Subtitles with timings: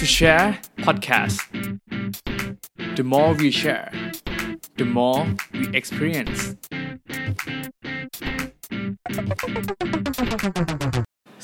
[0.00, 1.38] to share podcast
[2.96, 3.92] the more we share
[4.80, 5.20] the more
[5.58, 6.40] we experience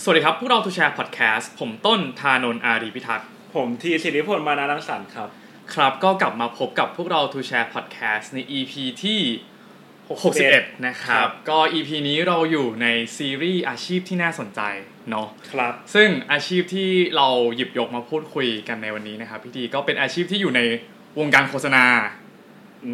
[0.03, 5.29] สวัสดีครับ พวกเรา to share podcast ผมต้นธานนท์อารีพิทักษ์ ผมทีสิริพลมานารังสรรค์ครับ
[5.75, 9.21] ครับก็กลับมาพบกับพวกเรา to share podcast ใน EP ที่
[10.03, 12.87] 61 นะครับ ก็ EP นี้เราอยู่ใน
[13.17, 14.63] ซีรีส์อาชีพที่น่าสนใจ
[15.11, 20.61] เนาะครับซึ่งอาชีพที่เราหยิบยกมาพูดคุยกันในวันนี้นะครับพี่ดีก็เป็นอาชีพที่อยู่ใน
[21.19, 21.85] วงการโฆษณา
[22.87, 22.93] อื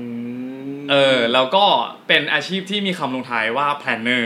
[0.79, 1.65] มเออแล้วก็
[2.09, 4.25] เป็นอาชีพที่มีคำลงท้ายว่า planner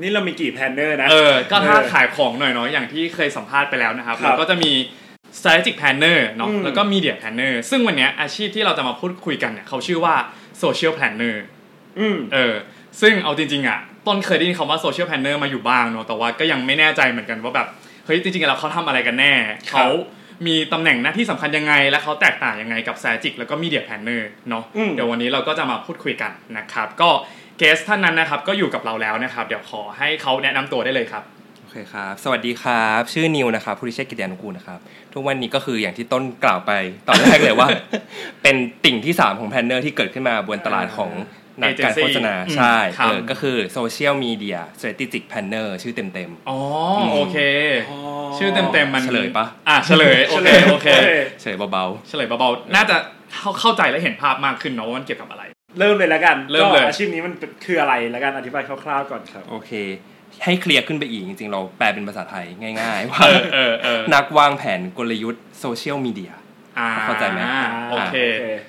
[0.00, 4.72] นี่เรามีกี่แพลนเนอร์นะ เออ ก็ถ้าเออขายของหน่อยเนาะ อย่างที่เคยสัมภาษณ์ไปแล้วนะครับครับเราก็จะมี
[5.36, 10.14] strategic planner เนาะอืมแล้วก็ media planner ซึ่งวันเนี้ยอาชีพที่เราจะมาพูดคุยกันเนี่ยเขาชื่อว่า
[10.62, 11.36] social planner
[11.98, 12.54] อืมเออ
[13.00, 17.66] ซึ่งเอาจริงๆอะต้นเคยได้ยินคำว่า social planner มาอยู่บ้างเนาะแต่ว่าก็ยังไม่แน่ใจเหมือนกันว่าแบบ
[18.06, 19.86] เฮ้ยจริงๆแล้วเขาทำอะไรกันแน่ครับเขา
[20.46, 27.10] มีตำแหน่งหน้าที่สำคัญยังไง และเขาแตกต่างยังไงกับ strategic แล้วก็ media planner เนาะอืมเดี๋ยววันนี้เราก็จะมาพูดคุยกันนะครับ ก็
[27.58, 31.22] เกสท่านนั้นนะครับก็อยู่กับเราแล้วนะครับ เดี๋ยวขอให้เขาแนะนำตัวได้เลยครับ
[31.62, 34.78] โอเคครับ สวัสดีครับ ชื่อนิวนะครับผู้ริเชษกิติยานุกูลนะครับ
[35.14, 36.72] ทุกวันนี้ก็คืออย่างที่ต้นกล่าวไป
[37.08, 37.68] ตอนแรกเลยว่า
[38.42, 41.10] เป็นติ่งที่ 3 ของ planner ที่เกิดขึ้นมาบนตลาดของ
[41.60, 46.58] นักการโฆษณา Agency ใช่อืมครับเออก็คือโซเชียลมีเดีย strategic planner ชื่อเต็มอ๋อ
[47.12, 47.36] โอเค
[48.38, 52.96] ชื่อเต็มๆมันเฉลยปะอะเฉลยโอเคโอเคๆเฉยเบาเฉลยเบาๆน่าจะ
[53.34, 55.42] เข้าเข้าใจและเห็นภาพมากขึ้นเนาะว่ามันเกี่ยวกับอะไร
[55.78, 59.72] เริ่มเลยแล้วกันเริ่มเลยก็อาชีพนี้มันเป็นคืออะไรแล้วกันอธิบายคร่าวๆก่อนครับๆโอเค
[60.44, 62.46] ให้เคลียร์ขึ้นไปอีกจริงๆ เราแปลเป็นภาษาไทย
[62.80, 66.40] ง่าย ๆ ว่าเออเออเออนักวางแผนกลยุทธ์โซเชียลมีเดียอ่า
[67.04, 67.40] เข้าใจไหม
[67.90, 68.16] โอเค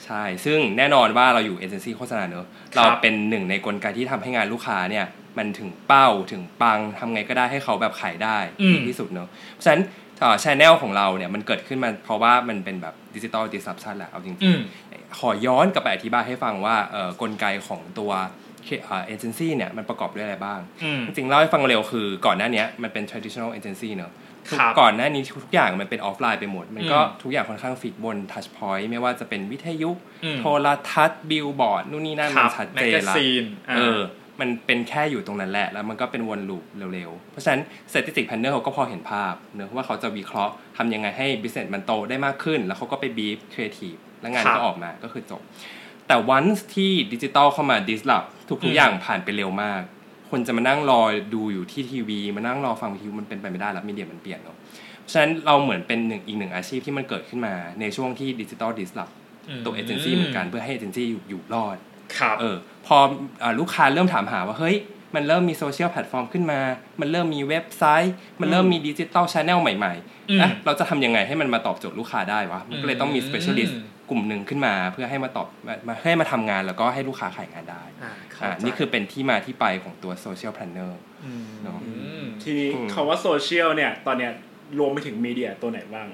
[0.05, 5.05] ใช่ ซึ่งแน่นอนว่าเราอยู่เอเจนซี่โฆษณาเนอะครับเราเป็นหนึ่งในกลไกที่ทำให้งานลูกค้าเนี่ย
[5.38, 9.83] มันถึงเป้าถึงปังทำไงก็ได้ให้เขาแบบขายได้อืมดีที่สุดเนอะเพราะฉะนั้น
[10.43, 18.11] channel ของเราเนี่ยมันเกิดขึ้นมาเพราะว่ามันเป็นแบบ digital disruption แหละเอาจริงอืมๆขอย้อนกลับไปอธิบายให้ฟังว่าเอ่อกลไกของตัว
[19.05, 24.28] เอเจนซี่เนี่ยมันประกอบด้วยอะไรบ้างอืมจริงๆเล่าให้ฟังเร็วคือก่อนหน้าเนี้ยมันเป็น traditional agency เนอะครับ
[24.80, 29.92] ก่อนหน้านี้ทุกอย่างมันเป็นออฟไลน์ไปหมด มันก็อืมทุกอย่างค่อนข้าง fix บน touch point ไม่ว่าจะเป็นวิทยุ
[30.23, 33.99] อืมโทรทัศน์บิลบอร์ดนู่นนี่นั่นครับมันชัดเจกนกาละซีนอ่าเออ
[34.39, 37.61] มันเป็นแค่อยู่ตรงนั้นแหละ แล้วมันก็เป็นวน loop เร็วๆ เพราะฉะนั้น
[37.92, 45.42] strategic planner เขาก็พอเห็นภาพเนอะว่าเขาจะวิเคราะห์ทำยังไงให้ business มันโตได้มากขึ้น แล้วเขาก็ไป brief creative แล้วงานครับก็ออกมาก็คือจบ
[46.08, 49.82] แต่ once ที่ดิจิตอลเข้ามา disrupt ทุกอืมๆอย่างผ่านไปเร็วมาก
[50.29, 51.01] คนจะมานั่งรอ
[51.33, 54.57] ดูอยู่ที่ทีวี มานั่งรอฟังวิทยุมันเป็นไปไม่ได้แล้วมีเดียมันเปลี่ยนเนอะ
[55.01, 59.13] เพราะฉะนั้นเราเหมือนเป็นหนึ่งอีกหนึ่งอาชีพที่มันเกิดขึ้นมาในช่วงที่ดิจิตอล disrupt
[59.65, 61.77] ตัวเอเจนซี่เหมือนกันเพื่อให้เอเจนซี่อยู่อยู่รอด
[62.17, 62.55] ครับเออ
[62.87, 62.97] พอ
[63.43, 64.77] อาลูกค้าเริ่มถามหาว่าเฮ้ย
[65.15, 66.59] มันเริ่มมีโซเชียลแพลตฟอร์มขึ้นมา
[66.99, 69.93] มันเริ่มมีเว็บไซต์ มันเริ่มมีดิจิตอลช n แนลใหม่
[70.29, 80.99] อืมๆนะเราจะทำยังไงให้มันมาตอบโจทย์ลูกค้าได้วะ มันก็เลยต้องมีอืม specialist กลุ่มหนึ่งขึ้นมาเพื่อให้มาตอบมามาให้มาทำงานแล้วก็ให้ลูกค้าขายงานได้อ่าเข้าอ่าใจนี่คือเป็นที่มาที่ไปของตัว social planner อืม
[81.64, 84.31] เนอะอืมทีนี้อืมคำว่าโซเชียลเนี่ย ตอนเนี้ย
[84.80, 86.08] รวมไปถึงมีเดียตัวไหนบ้าง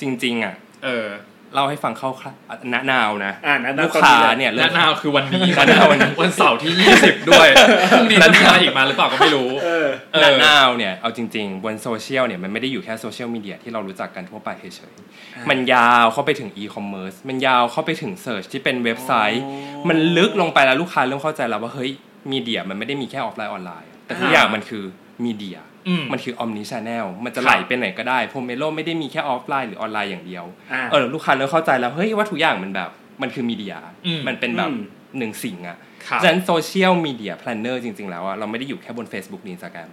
[0.00, 1.08] จริง ๆ อะ เออ
[1.54, 7.48] เล่าให้ฟังเข้าๆณ now นะอ่านะลูกค้าเนี่ยและเริ่ม now คือวันนี้และ now วันนี้วันเสาร์ที่ 20 ด้วย
[7.92, 19.50] พรุ่งนี้จะมีอะไรอีกมาหรือเปล่าก็ไม่รู้เออเออณ now เนี่ยเอาจริงๆบนโซเชียลเนี่ยมันไม่ได้อยู่แค่โซเชียลมีเดียที่เรารู้จักกันทั่วไปเฉยๆมันยาวเข้าไปถึงอีคอมเมิร์ซมันยาวเข้าไปถึง search ที่เป็นเว็บไซต์อ๋
[19.84, 21.90] อมันลึกลงไปแล้วลูกค้าเริ่มเข้าใจแล้วว่าเฮ้ย
[22.32, 24.84] มีเดียมันไม่ได้มีแค่ออฟไลน์ออนไลน์ แต่ทุกอ่าอย่างมันคือ
[25.24, 32.90] มีเดียอื มมันคือ omni-channel มันจะครับไหลไปไหนก็ได้โพเมโลไม่ได้มีแค่ออฟไลน์หรือออนไลน์อย่างเดียวอ่าเออลูกค้าเริ่มเข้าใจแล้วเฮ้ยว่าทุกอย่างมันแบบ
[33.22, 33.74] มันคือมีเดีย
[34.06, 34.82] อืมมันเป็นแบบอืม
[35.18, 39.90] หนึ่งสิ่งอะครับฉะนั้น social media planner จริง ๆ แล้วอะเราไม่ได้อยู่แค่บน Facebook นีสแกรม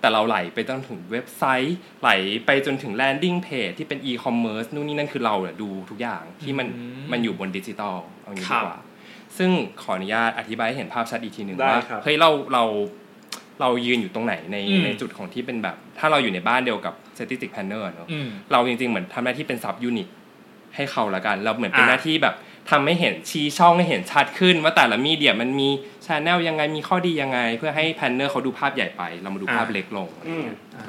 [0.00, 2.10] แต่เราไหลไปจนถึงเว็บไซต์ ไหล
[2.46, 8.78] ไปจนถึง landing page ที่เป็นอีคอมเมิร์ซนู่นนี่นั่นคือเราเนี่ยดูทุกอย่างที่มันอืมมันอยู่บนดิจิตอลเอางี้ดีกว่าครับ
[9.38, 9.50] ซึ่ง
[9.82, 12.64] ขออนุญาตอธิบายให้เห็นภาพชัดอีกทีหนึ่งได้ว่าครับเฮ้ยเราเรา
[13.60, 20.08] เรายืนอยู่ตรงไหนในอืมในจุดของที่เป็นแบบ ถ้าเราอยู่ในบ้านเดียวกับ strategic planner เนอะอืมเราจริงๆเหมือนทำหน้าที่เป็น sub unit
[20.74, 22.34] ให้เขาละกัน เราเหมือนเป็นอ่าหน้าที่แบบ
[22.70, 25.68] ทำให้เห็นชี้ช่องให้เห็นชัดขึ้น ว่าแต่ละมีเดียมันมี
[26.06, 30.46] channel ยังไงมีข้อดียังไง เพื่อให้ planner เขาดูภาพใหญ่ไป เรามาดูภาพเล็กลงอืม
[30.76, 30.84] อ่า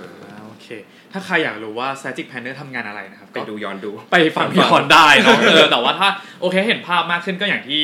[0.46, 0.68] โอเค
[1.12, 6.10] ถ้าใครอยากรู้ว่า Strategic Planner ทำงานอะไรนะครับ ไปดูย้อนดู ไปฟังพี่ฮอนได้เนาะเออแต่ว่าถ้า
[6.42, 7.84] โอเคเห็นภาพมากขึ้นก็อย่างที่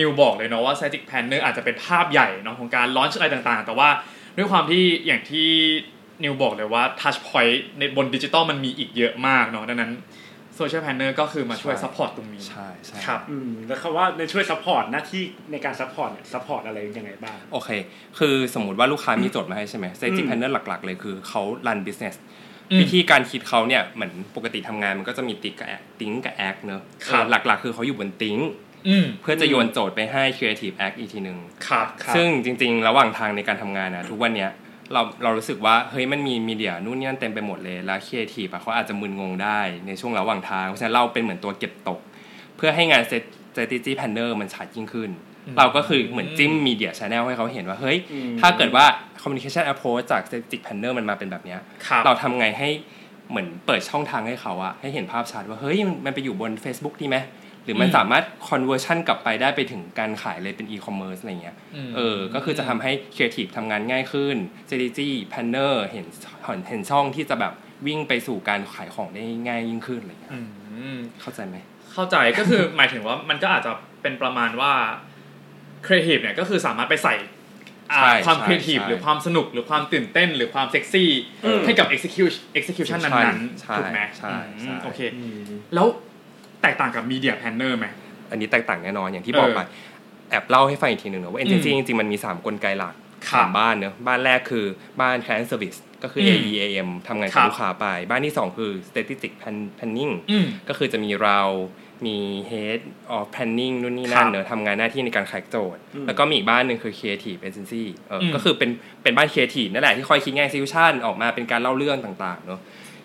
[0.00, 3.88] นิวบอกเลยเนาะว่า Strategic Planner อาจจะเป็นภาพใหญ่เนาะของการ launch อะไรต่างๆ แต่ว่า
[4.36, 5.48] ด้วยความที่อย่างที่
[6.24, 9.92] นิวบอกเลยว่า Touch Point ในบนดิจิตอลมันมีอีกเยอะมากเนาะดังนั้น
[10.58, 15.22] Social Planner ก็คือมาช่วยใช่ support ตรงนี้ใช่ใช่ครับอืมแล้วคำว่าในช่วย support หน้าที่
[15.52, 17.70] ในการ support เนี่ย support อะไรยังไงบ้าง โอเค
[18.18, 22.14] คือสมมติว่าลูกค้ามีโจทย์มาให้ใช่ไหมอื Strategic ม Planner หลักๆ เลยคือเขา run business
[22.70, 28.71] อืมวิธีการคิดเขาเนี่ยเหมือนปกติทำงานมันก็จะมี think กับ act think กับ act เนอะครับเออหลักๆ คือเขาอยู่บน think อืม
[29.22, 31.38] เพื่อจะโยนโจทย์ไปให้ Creative Act อีกทีหนึ่ง
[31.68, 34.50] ครับครับซึ่งจริง ๆ ระหว่างทางในการทำงานนะทุกวันเนี้ย
[34.92, 42.00] เราเรารู้สึกว่าเฮ้ยมันมีมีเดียนู่นนี่นั่นเต็มไปหมดเลยแล้วครีเอทีฟอะเขาอาจจะมึนงงได้ในช่วงระหว่างทางเพราะฉะนั้นเราเป็นเหมือนตัวเก็บตก
[42.56, 43.02] เพื่อให้งาน
[43.52, 45.10] strategy planner มันชัดยิ่งขึ้น
[45.58, 48.84] เราก็คือเหมือนจิ้ม media channel ให้เขาเห็นว่าเฮ้ยอืมถ้าเกิดว่า
[49.22, 52.68] communication approach จาก strategic planner มันมาเป็นแบบเนี้ยครับเราทำไงให้
[53.30, 57.16] เหมือนเปิดช่องทางให้เขาอะให้เห็นภาพชัดว่าเฮ้ยมันมันไปอยู่บน Facebook ดีไหม
[57.64, 61.56] หรือมันอืมสามารถ conversion กลับไปได้ไปถึงการขายเลยเป็น e-commerce อะไรเงี้ย
[61.88, 64.36] มเออ ก็คือจะทำให้ creative ทำงานง่ายขึ้น
[64.66, 66.06] strategy planner เห็น
[66.44, 67.52] เห็นเห็นช่องที่จะแบบ
[67.86, 70.40] วิ่งไปสู่การขายของได้ง่ายยิ่งขึ้นอะไรเงี้ยอื
[70.94, 71.56] มเข้าใจไหม
[71.92, 73.72] เข้าใจก็คือหมายถึงว่ามันก็อาจจะ
[74.02, 74.72] เป็นประมาณว่า
[75.86, 77.14] ครีเอทีฟเนี่ยก็คือสามารถไปใส่
[77.92, 81.10] อ่าใช่ความใช่ครีเอทีฟใช่หรือความสนุกหรือความตื่นเต้นหรือความเซ็กซี่
[81.44, 85.00] อืมให้กับ execution execution นั้นใช่ๆถูกไหมใช่อืมใช่โอเค
[85.74, 85.86] แล้ว
[86.62, 87.86] แตกต่างกับ media planner ไหม
[88.30, 89.60] อันนี้แตกต่างแน่นอนอย่างที่บอกไป
[90.30, 92.94] แอบเล่าให้ฟังอีกทีหนึ่งนะว่าอืม agency จริงๆ มันมี 3 กลไกหลัก
[93.28, 94.64] ครับสามบ้านเนอะบ้านแรกคือ
[95.00, 101.40] บ้าน client service ก็คือม AEAM ทำงานครักับบลูกค้าไป บ้านที่ 2 คือ strategic plan- planning อืมก็คือจะมีเรา
[102.06, 102.18] มี
[102.50, 102.80] head
[103.16, 108.70] of planning นู่นนี่นั่ครันบเนอะทำงานหน้าที่ในการขายโจทย์อืมแล้วก็มีอีกบ้านหนึ่งคือ creative agency เอออมก็คือเป็น
[109.02, 112.60] เป็นบ้าน creative นั่นแหละที่คอยคิดงาน execution ออกมาเป็นการเล่าเรื่องต่างๆเนอะ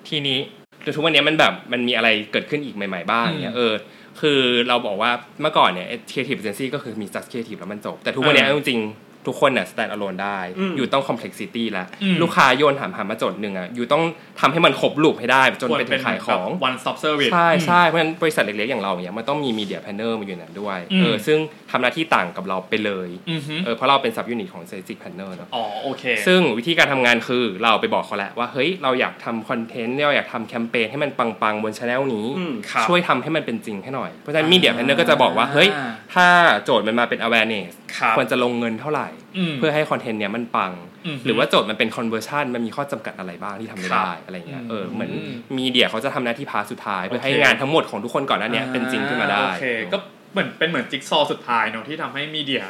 [0.07, 3.73] ทีนี้แต่ ทุกวันนี้มันแบบมันมีอะไรเกิดขึ้นอีกใหม่ ๆ บ้างเนี่ยเออ
[4.21, 5.11] คือเราบอกว่า
[5.41, 14.03] เมื่อก่อนเนี่ย creative agency ก็คือมี just creative แล้วมันจบ แต่ทุกวันนี้เออจริงๆ ทุกคนน่ะ stand alone ได้อืมอยู่ต้อง complexity แล้วอืมลูกค้าโยนถามหามาโจทย์หนึ่งอะอยู่ต้อง
[14.39, 21.37] ทำให้มันครบ loop ให้ได้ จนไปถึงขายของแบบ one stop service ใช่ใช่เพราะฉะนั้นบริษัทเล็กๆ อย่างเราเนี่ยมันต้องมี media planner มาอยู่ในนั้นด้วยอืมเออซึ่ง
[21.71, 35.69] ทำหน้าที่ต่างกับเราไปเลยอือฮึเออเพราะเราเป็น sub unit ของ strategic planner เนอะอ๋อโอเคซึ่งวิธีการทำงานคือเราไปบอกเขาแหละว่าเฮ้ยเราอยากทำคอนเทนต์เราอยากทำแคมเปญให้มันปังๆบนช anel นี้อืมครับช่วยทำให้มันเป็นจริงให้หน่อยเพราะฉะนั้น media planner ก็จะบอกว่าเฮ้ย
[36.13, 36.27] ถ้า
[36.63, 39.07] โจทย์มันมาเป็น awareness ครับควรจะลงเงินเท่าไหร่
[39.51, 40.71] มเพื่อให้คอนเทนต์เนี้ยมันปัง
[41.05, 49.97] อืมหรือว่าโจทย์มันเป็น conversion มันมีข้อจำกัดอะไรบ้างที่ทำไม่ได้อะไรเงี้ยเออเหมือนอืมมีเดียเขาจะทำหน้าที่ part สุดท้าย เพื่อให้โอเคงานทั้งหมดของทุกคนก่อนหน้าเนี้ยเป็นจริงขึ้นมาได้โอเคก็
[50.31, 52.65] เหมือนเป็นเหมือนจิ๊กซอว์สุดท้ายเนอะที่ทำให้มีเดีย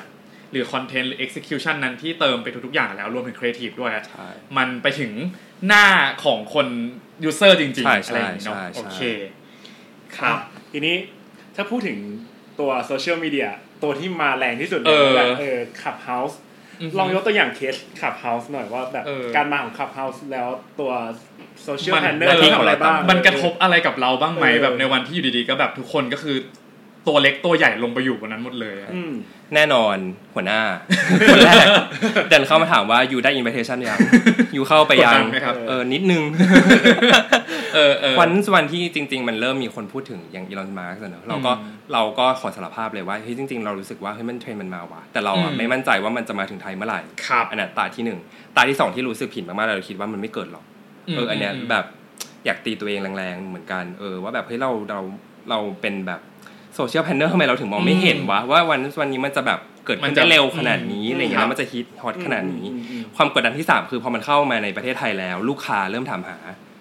[0.52, 4.28] หรือคอนเทนต์หรือ execution นั้นที่เติมไปทุกๆอย่างแล้วรวมถึงครีเอทีฟด้วยอะใช่
[4.58, 5.12] มันไปถึง
[5.68, 5.86] หน้า
[6.24, 6.68] ของคน
[7.24, 9.00] user จริงใช่ๆอะไรอย่างนี้เนาะใช่ใช่โอเค
[10.18, 10.38] ครับ
[10.72, 10.96] ทีนี้
[11.56, 11.98] ถ้าพูดถึง
[12.60, 13.50] ตัวโซเชียลมีเดีย
[13.84, 16.40] ตัวที่มาแรงที่สุดเออแบบเออขับเฮาส์
[16.98, 20.48] ลองยกตัวอย่างเคสขับเฮาส์หน่อยว่าแบบเออการมาของขับเฮาส์แล้ว
[20.80, 20.92] ตัว
[21.64, 26.38] โซเชียลมันแพนเนอร์ที่ทำอะไรบ้างมันกระทบอะไรกับเราบ้างไหมเออแบบในวันที่อยู่ดีๆก็แบบทุกคนก็คือ
[27.08, 29.14] ตัวเล็กตัวใหญ่ลงไปอยู่บนนั้นหมดเลยอะอืม
[29.56, 29.98] แน่นอน
[30.36, 30.62] หัวหน้า
[31.34, 31.66] คนแรก
[32.30, 34.00] เดินเข้ามาถามว่าอยู่ได้ invitation ยัง
[34.54, 36.24] อยู่เข้าไปยักดดังนไหมครับเออนิดนึง
[37.76, 48.20] เออเออวันวันที่จริง ๆ มันเริ่มมีคนพูดถึงอย่างอีลอนมัสก์เนอะเราก็อืมเราก็ขอสารภาพเลยว่าเฮ้ยจริง ๆ เรารู้สึกว่าเฮ้ยมันเทรนด์มันมาว่ะแต่เราอะอืมไม่มั่นใจว่ามันจะมาถึงไทยเมื่อไหร่ครับอันนั้นตาที่หนึ่ง
[48.56, 50.66] ตาที่สองที่รู้สึกผิดมากๆเราคิดว่ามันไม่เกิดหรอก
[51.16, 51.86] เอออันเนี้ยมแบบ
[52.46, 55.00] อยากตีตัวเองแรงๆเหมือนกันเออว่าแบบเฮ้ยเราเรา
[55.50, 56.22] เราเป็นแบบ
[56.78, 66.38] โซเชียล planner ทำไมเราถึงมองไม่เห็นวะว่าวันวันนี้มันจะแบบเกิดมัขึ้นมันจะได้เร็วขนาดนี้อืมอะไรอย่างเงี้ยครับแล้วมันจะฮิตฮอตขนาดนี้อืมอืมความกดดันที่สามคือพอมันเข้ามาในประเทศไทยแล้ว ลูกค้าเริ่มถามหา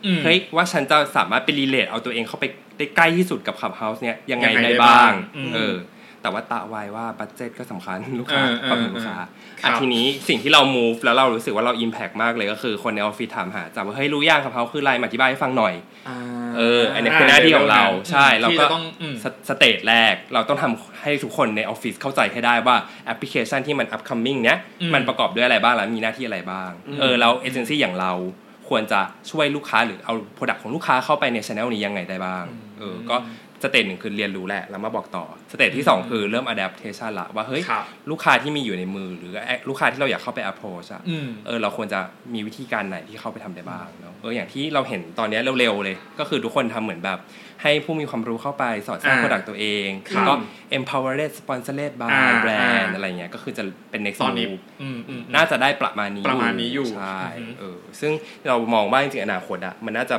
[0.06, 2.44] อืมเฮ้ยว่าฉันจะสามารถไป relate เอาตัวเองเข้าไป
[2.78, 5.76] ได้ใกล้ที่สุดกับ Clubhouse เนี่ยยังไงยังไงได้ได้บ้างบ้างอืมเออ
[6.22, 9.16] แต่ว่าตะไว้ว่า budget ก็สำคัญลูกค้าเออเออความถึงลูกค้าอะ
[9.60, 15.74] ครับทีนี้สิ่งที่เรา move แล้วเรารู้สึกว่าเรา impact มากเลยก็คือคนในออฟฟิศถามหาจับว่าเฮ้ยรู้ยัง Clubhouse คืออะไรมาอธิบายให้ฟังหน่อย
[16.56, 26.70] เอออันนี้คือหน้าที่ของเราใช่เราที่ก็จะต้องอืม stage แรกเราต้องทำให้ทุกคนในออฟฟิศเข้าใจให้ได้ว่าแอปพลิเคชันที่มัน upcoming เนี้ยอืมมันประกอบด้วยอะไรบ้างแล้วมีหน้าที่อะไรบ้าง
[27.00, 28.12] เออเราเอเจนซี่อย่างเรา
[28.68, 32.44] ควรจะช่วยลูกค้าหรือเอา Product ของลูกค้าเข้าไปในช anel นี้ยังไงได้บ้าง
[32.78, 33.16] เออก็
[33.62, 39.32] stage หนึ่งคือเรียนรู้แหละแล้วมาบอกต่อ stage ที่สองคือเริ่ม adaptation ละว่าเฮ้ยครับลูกค้าที่มีอยู่ในมือ หรือ
[39.68, 42.00] ลูกค้าที่เราอยากเข้าไป approach อะอืมเออเราควรจะ
[42.34, 47.18] มีวิธีการไหนที่เข้าไปทำได้บ้างเนาะเอออย่างที่เราเห็นตอนเนี้ยเร็วๆเลย ก็คือทุกคนทำเหมือนแบบ
[47.62, 50.32] ให้ผู้มีความรู้เข้าไปสอดแทรกอ่า product ตัวเองครับแล้วก็
[50.76, 58.12] empowered sponsored by อ่า brand อ่าอะไรเงี้ยก็คือจะเป็น next ตอนนี้ move อืมอืมน่าจะได้ประมาณนี้ประมาณนี้อยู่ใช่อือฮึเออซึ่ง
[58.48, 60.16] เรามองว่าจริงๆอนาคตอะมันน่าจะ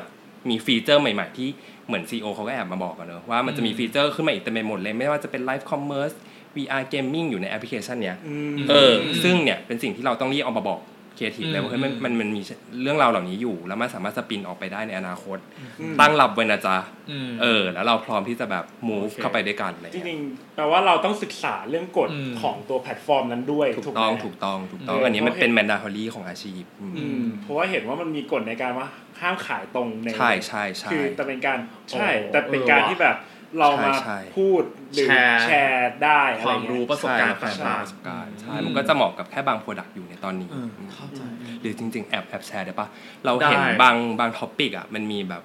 [0.50, 1.50] มีฟีเจอร์ใหม่ ๆ ที่
[1.88, 6.16] เหมือน CEO เขาก็แอบมาบอกกันเนอะว่ามันจะมีฟีเจอร์ขึ้นมาอีกเต็มไปหมดเลย ไม่ว่าจะเป็น live commerce
[6.56, 10.80] VR gaming อยู่ในแอปพลิเคชันเนี้ยอืมเออซึ่งเนี่ยเป็นสิ่งที่เราต้องรีบเอามาบอก
[11.18, 12.42] ครีเอทีฟอืมเลยว่าเฮ้ยมันอืมมันมันมี
[12.82, 15.38] เรื่องราวเหล่านี้อยู่ แล้วมันสามารถ spin ออกไปได้ในอนาคต
[15.80, 16.78] อืมตั้งรับไว้นะจ๊ะ
[17.12, 28.88] อืมเออ แล้วเราพร้อมที่จะแบบ move โอเคเข้าไปด้วยกันอะไรเงี้ยจริงๆแปลว่าเราต้องศึกษาเรื่องกฎอืมของตัวแพลตฟอร์มนั้นด้วยถูกไหมต้องถูกต้องถูกต้องเอออัอันนี้มันเพราะเป็น mandatory ของอาชีพอืมอืมเพราะว่าเห็นว่ามันมีกฎในการว่า
[29.22, 31.58] ห้ามขายตรงในใช่ใช่ใช่คือแต่เป็นการ
[31.92, 33.16] ใช่โอ้แต่เป็นการเออว่ะที่แบบ
[33.60, 34.64] เรามาใช่พูด
[34.94, 41.22] หรือแชร์แชร์ได้อะไรเงี้ยความรู้ประสบการณ์ใช่ต่างประสบการณ์ใช่อืมมันก็จะเหมาะกับแค่บาง product อยู่ในตอนนี้ๆเอออืมเข้าใจ
[41.62, 42.88] หรือจริง ๆ แอบแอบแชร์ได้ปะ
[43.26, 45.42] เราเห็นได้บางบาง topic อะมันมีแบบ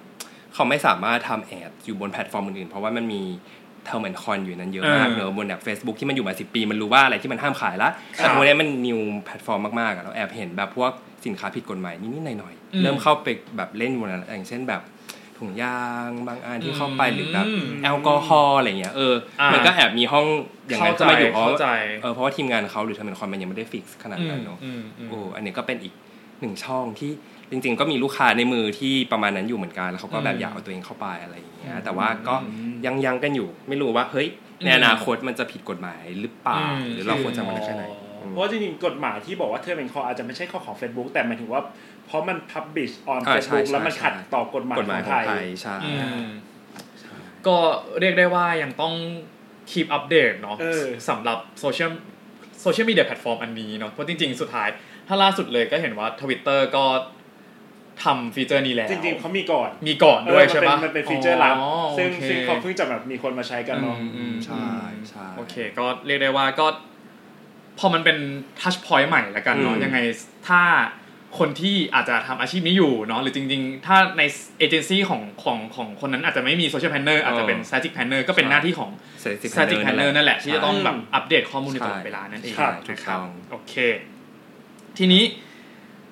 [0.54, 3.22] เขาไม่สามารถทำ ad อยู่บนแพลตฟอร์มอื่นๆเพราะว่ามันมี
[3.86, 10.92] term and con อยู่นั้นเยอะมากเออเนอะบนแบบ Facebook ที่มันอยู่มาสิบปี มันรู้ว่าอะไรที่มันห้ามขายละครัแต่พวกนี้มัน new platform มากๆอะเราแอบเห็นแบบพวก
[11.26, 14.82] สินค้าผิดกฎหมายนิดๆหน่อยๆอืมเริ่มเข้าไปแบบเล่นบนนั้นอย่างเช่นแบบ
[15.42, 20.26] ถุงยางบางอันที่เข้าไปหรือแบบอืมแอลกอฮอล์อะไรเงี้ยเอออ่ามัมันก็แอบมีห้อง
[20.68, 21.68] อย่างนั้นเข้าใจเข้ามาอยู่เพราะเข้าใจ
[22.02, 25.92] เออเพราะว่าทีมงานเขาหรือ term and con มันยังไม่ได้ fix ขนาดนั้นอืมเนาะอืมอืมโอ้อันนี้ก็เป็นอีก
[26.40, 27.12] หนึ่งช่องที่
[27.50, 32.34] จริง ๆ ก็มีลูกค้าในมือที่ประมาณนั้นอยู่เหมือนกัน แล้วเขาก็แบอืบมอยากเอาตัวเองเข้าไปอะไรอย่างเงี้ยอืมแต่ว่าก็
[32.86, 34.28] ยังยังกันอยู่ไม่รู้ว่าเฮ้ย
[34.64, 37.84] ในอืมอนาคตมันจะผิดกฎหมายหรือเปล่าอืมหรือเราควรจะมันแค่ไหน
[38.20, 41.60] อืมเพราะว่าจริงๆกฎหมายที่บอกว่าเธอเป็นคออาจจะไม่ใช่ข้อของ Facebook แต่หมายถึงว่า
[42.06, 45.92] เพราะมัน publish on อ่าใช่ Facebook ใช่แล้วมันใช่ขัดต่อกฎหมายกฎหขมาอยงขไทองยไทยใช่อื
[46.24, 46.26] ม
[47.46, 47.56] ก็
[48.00, 48.94] เรียกได้ว่ายังต้อง
[49.70, 51.90] คีปอัปเดตเนาะเออสำหรับโซเชียล
[52.62, 54.68] โซเชียลมีเดียแพลตฟอร์มอันนี้เนาะเพราะจริง ๆ สุดท้าย
[55.08, 56.84] ถ้าล่าสุดเลยก็เห็นว่า Twitter ก็
[58.04, 64.66] ทำฟีเจอร์นี้แล้ว จริง ๆเขามีก่อนมีก่อนด้วยเออใช่ปะมันเป็นมันเป็นฟีเจอร์ลับอ๋อซึ่งโอเคซึ่งเขาเพิ่งจะแบบมีคนมาใช้กันเนาะอืมอืมใช่
[65.08, 66.66] ใช่โอเค ก็เรียกได้ว่าก็
[67.78, 68.18] พอมันเป็น
[68.60, 69.98] touchpoint ใหม่แล้วกันเนาะอืมยังไง
[70.48, 70.60] ถ้า
[71.38, 74.22] คนที่อาจจะทำอาชีพนี้อยู่เนาะหรือจริง ๆ ถ้าใน
[74.58, 78.90] เอเจนซี่ของของของคนนั้นอาจจะไม่มีโซเชียล planner อาจจะเป็น strategic planner ก็เป็นหน้าที่ของ
[79.22, 83.74] Strategic strategic planner นั่นแหละ ที่จะต้องใช่แบบอัปเดตข้อมูลในตลอดใช่เวลานั่นเองครับถูกนะครับต้องโอเค
[84.98, 85.22] ทีนี้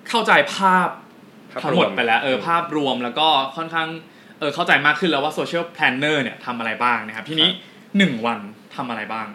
[0.09, 0.89] เข้าใจภาพ
[1.53, 3.89] ภาพทั้งหมดรวมไปแล้วเออภาพรวมแล้วก็ค่อนข้าง
[4.39, 7.49] เออเข้าใจมากขึ้นแล้วว่าโซเชียล planner เนี่ยทำอะไรบ้างนะครับ ทีนี้
[7.99, 8.39] หนึ่งวัน
[8.77, 9.27] ทำอะไรบ้าง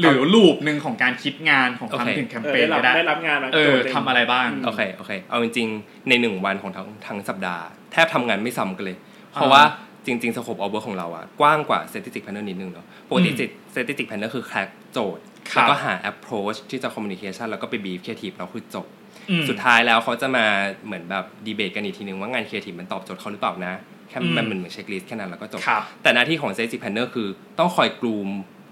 [0.00, 8.96] หรือ loop หนึ่งของการคิดงานของโอเคทำถึงแคมเปญเออได้รับก็ได้ได้รับงานมาเออโจทย์หนึ่งทำอะไรบ้างอืมโอเคโอเค เอาจริงๆในหนึ่งวันของทั้งทั้งสัปดาห์แทบทำงานไม่ซ้ำกันเลย
[9.32, 9.62] เพราะอ่าว่า
[10.06, 17.46] จริงๆ scope of work ของเราอะกว้างกว่า strategic planner นิดนึงเนาะปกติอืม strategic planner คือ crack โจทย์ครับแล้วก็หา approach ที่จะ communication
[17.50, 18.86] แล้วก็ไป brief creative แล้วคือจบ
[19.30, 20.46] อืมสุดท้ายแล้วเขาจะมา
[20.86, 23.74] เหมือนแบบดีเบตกันอีกทีนึงว่างาน creative มันตอบโจทย์เขาหรือเปล่านะ
[24.08, 27.28] แค่อืมมันเหมือน checklist แค่นั้นแล้วก็จบครับแต่หน้าที่ของ strategic planner คือ
[27.58, 28.28] ต้องคอย groom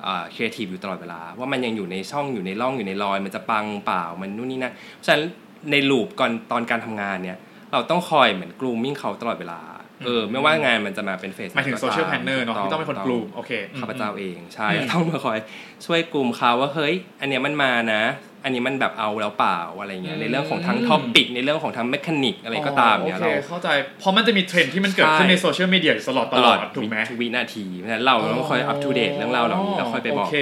[0.07, 5.25] อ่า creative อยู่ตลอดเวลา ว่ามันยังอยู่ในช่องอยู่ในร่องอยู่ในรอย มันจะปังเปล่ามันนู่นนี่นั่นเพราะฉะนั้น
[5.71, 7.39] ในลูปก่อนตอนการทำงานเนี่ย
[7.73, 9.61] เราต้องคอยเหมือนกลูมมิ่งเขาตลอดเวลา
[10.07, 15.39] เออไม่ว่างานมันจะมาเป็นเฟสหมายถึงโซเชียลแพลนเนอร์เนาะที่ต้องเป็นคนกลุ่มโอเคข้าพเจ้าเองใช่อืมต้องมาคอย
[15.87, 18.03] ช่วยกลุ่มเขาว่าเฮ้ย อันเนี้ยมันมานะ
[18.45, 23.69] อันนี้มันแบบเอาแล้วเปล่าอะไรเงี้ยในเรื่องของทั้งท็อปิกในเรื่องของทั้งเมคานิกอะไรก็ตามเนี่ยโอเราเคเข้าใจ
[24.01, 30.37] เพราะมันจะมีเทรนด์ที่มันเกิดขึ้นใช่ในโซเชียลมีเดียตลอดตตลลออดดถูกไหมวิวินาทีเพราะฉะนั้นเราต้องคอยอัป to date เรื่องราวเหล่านี้แล้วคอยไปบอกโอเค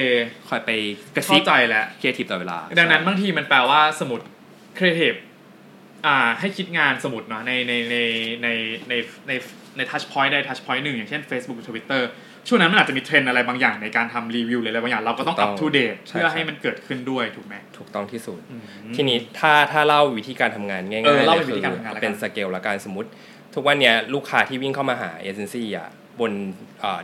[0.48, 0.70] คอยไป
[1.16, 4.20] กระซิบเข้าใจแล้วครีเอทีฟตลอดเวลา ดังนั้นใช่บางทีมันแปลว่าสมุด
[4.78, 5.14] ครีเอทีฟ
[6.06, 7.96] อ่าให้คิดงานสมมติเนาะในในใน
[8.42, 8.48] ใน
[8.88, 8.92] ใน
[9.28, 9.32] ใน
[9.76, 12.02] ใน touchpoint ใด touchpoint หนึ่งอย่างเช่น Facebook Twitter
[12.48, 18.62] ช่วงนั้นมันอาจจะมีเทรนด์อะไรบางอย่างในการทำรีวิวหรืออะไรบางอย่างเราก็ต้องอัป to date เพื่อให้มันเกิดขึ้นด้วยถูกไหมถูกต้องที่สุดอืม
[18.96, 23.08] ทีนี้ถ้าถ้าเล่าวิธีการทำงานง่ายๆเออเล่าเลยวิธีการทำงานคือละกันเป็นสเกลละกันสมมติ
[23.54, 25.88] ทุกวันเนี้ยลูกค้าที่วิ่งเข้ามาหาเอเจนซี่อะ
[26.20, 26.32] บน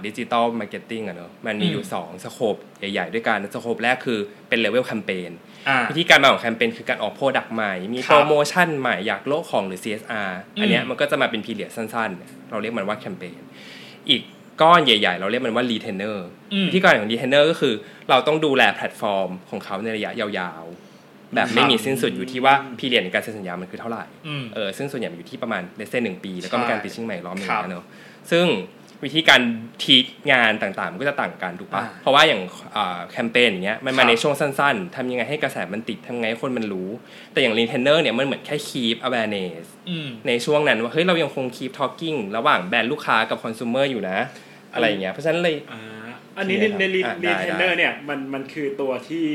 [0.06, 4.18] digital marketing อะเนอะมันมีอยู่2 scope ใหญ่ๆ ด้วยกัน scope แรกคือ
[4.48, 5.30] เป็นเลเวลแคมเปญ
[5.68, 13.40] อ่าวิธีการมาของแคมเปญคือการออก product ใหม่ มีครับโปรโมชั่นใหม่อยากโละของหรือ CSR อืมอันเนี้ยมันก็จะมาเป็น period สั้นๆ เราเรียกมันว่าแคมเปญ
[14.10, 14.22] อีก
[14.60, 17.74] ก้อนใหญ่ ๆ เราเรียกมันว่ารีเทนเนอร์อืมวิธีการของรีเทนเนอร์ก็คือ
[18.10, 27.84] เราต้องดูแลแพลตฟอร์มของเขาในระยะยาวๆ แบบไม่มีสิ้นสุดอยู่ที่ว่า period ในการเซ็นสัญญามันคือเท่าไหร่อืมเออซึ่งส่วนใหญ่มันอยู่ที่ประมาณเลเซนหนึ่งปี แล้วก็มีการใช่ pitching ใหม่รอบหนึ่งครับนะเนอะ
[28.30, 28.46] ซึ่ง
[29.04, 29.40] วิธีการ
[29.82, 29.96] ทำ
[30.32, 32.40] งานต่างๆ มันก็จะต่างกันถูกปะอ่าเพราะว่าอย่าง
[32.76, 36.88] อ่าแคมเปญอย่างเงี้ยมันครับมาในช่วงสั้นๆทำยังไงให้กระแสมันติดทำยังไงให้คนมันรู้
[37.32, 44.18] แต่อย่างรีเทนเนอร์เนี่ยมันเหมือนแค่ keep awareness อืมในช่วงนั้นว่าเฮ้ยเรายังคง keep talking ระหว่างแบรนด์ลูกค้ากับ consumer อยู่นะ
[44.72, 45.80] อะไรอย่างเงี้ยเพราะฉะนั้นเลยอ่า
[46.38, 49.26] อันนี้ในในรีอะรีได้เทนเนอร์เนี่ยมันมันคือตัวที่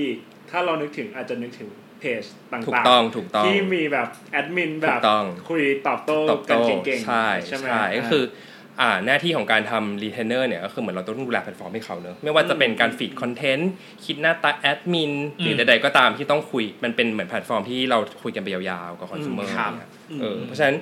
[0.50, 1.70] ถ้าเรานึกถึงอาจจะนึกถึง
[2.00, 8.57] เพจต่างๆถูกต้องถูกต้องที่มีแบบแอดมินแบบถูกต้องคุยตอบโต้ตอบกันโต้เก่งๆใช่ใช่ไหมใช่ก็คืออ่า
[9.05, 13.72] หน้าที่ของการทำรีเทนเนอร์เนี่ยก็คือเหมือนเราต้องดูแลแพลตฟอร์มให้เขาเนอะไม่ว่าจะเป็นการ feed คอนเทนต์
[14.05, 19.89] คิดหน้าตาแอดมินหรืออืมใดๆก็ตามที่ต้องคุยมันเป็นเหมือนแพลตฟอร์มที่เราคุยกันไปยาวๆกับคอน sumer ครับเนี่ย
[20.22, 20.77] เออเพราะฉะนั้น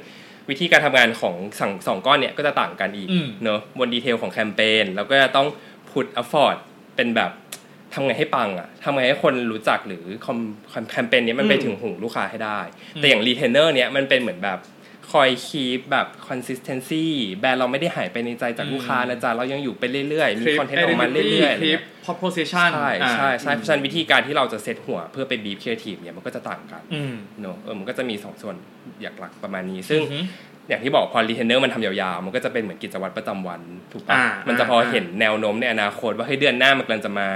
[0.49, 5.47] วิธีการทำงานของทั้งสองก้อนเนี่ยก็จะต่างกันอีกอืมเนอะบน detail ของแคมเปญแล้วก็จะต้อง
[5.89, 6.57] พุท effort
[6.95, 7.31] เป็นแบบ
[7.93, 10.37] ทำไงให้ปังอะทำไงให้คนรู้จักหรือคอม
[10.91, 12.59] แคมเปญนี้มันไปถึงหูลูกค้าให้ได้
[12.95, 14.59] แต่อย่างรีเทนเนอร์เนี้ยมันเป็นเหมือนแบบ
[15.11, 17.05] คอย keep แบบ consistency
[17.39, 28.55] แบรนด์เราไม่ได้หายไปในใจจากลูกค้านะจ๊ะ เรายังอยู่ไปเรื่อยๆ มีคอนเทนต์ออกมาเรื่อยๆคลิป proposition ใช่ใช่ใช่เพราะฉะนั้นวิธีการที่เราจะเซตหัวเพื่อไป brief creative เนี่ยมันก็จะต่างกันอืมเนอะเออมันก็จะมีสองส่วน
[29.01, 30.19] อยากหลักประมาณนี้ ซึ่งอือฮึ
[30.69, 37.29] อย่างที่บอกพอรีเทนเนอร์มันทำยาวๆ มันก็จะเป็นเหมือนกิจวัตรประจำวันถูกปะอ่ามันจะพออ่าเห็นแนวโน้มในอนาคตว่าเฮ้ยเดือนหน้ามันกำลังจะมา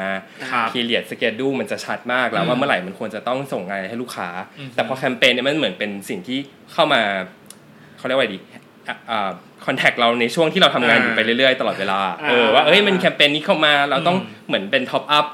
[0.51, 6.39] ครับ period schedule มันจะชัดมากแล้วอืมว่าเมื่อไหร่มันควรจะต้องส่งอะไรให้ลูกค้าอืมแต่พอแคมเปญเนี่ยมันเหมือนเป็นสิ่งที่
[6.73, 7.01] เข้ามา
[7.99, 8.39] เขาเรียกว่าไงดี
[9.65, 15.25] contact เราในช่วงที่เราทำงานอยู่ไปเรื่อยๆ ตลอดเวลาอ่าเออว่าเอ้ยมันแคมเปญนี้เข้ามาเราต้องอืมเหมือนเป็น top up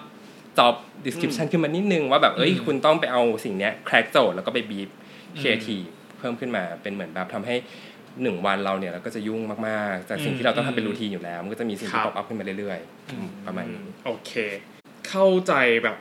[0.58, 4.90] job description ขึ้นมานิดนึง ว่าแบบเอ้ยอืมคุณต้องไปเอาสิ่งเนี้ย crack โจทย์แล้วก็ไป brief
[5.40, 5.82] creative
[6.20, 7.56] เพิ่มขึ้นมาเป็นเหมือนแบบทำให้
[8.22, 14.32] หนึ่งวันเราเนี่ยเราก็จะยุ่งมากๆ จากสิ่งที่เราต้องทำเป็น routine อยู่แล้ว มันก็จะมีสิ่งที่ครับ pop up ขึ้นมาเรื่อยๆอืมประมาณนี้โอเค
[15.08, 15.54] เข้าใจ
[15.84, 15.98] แบบ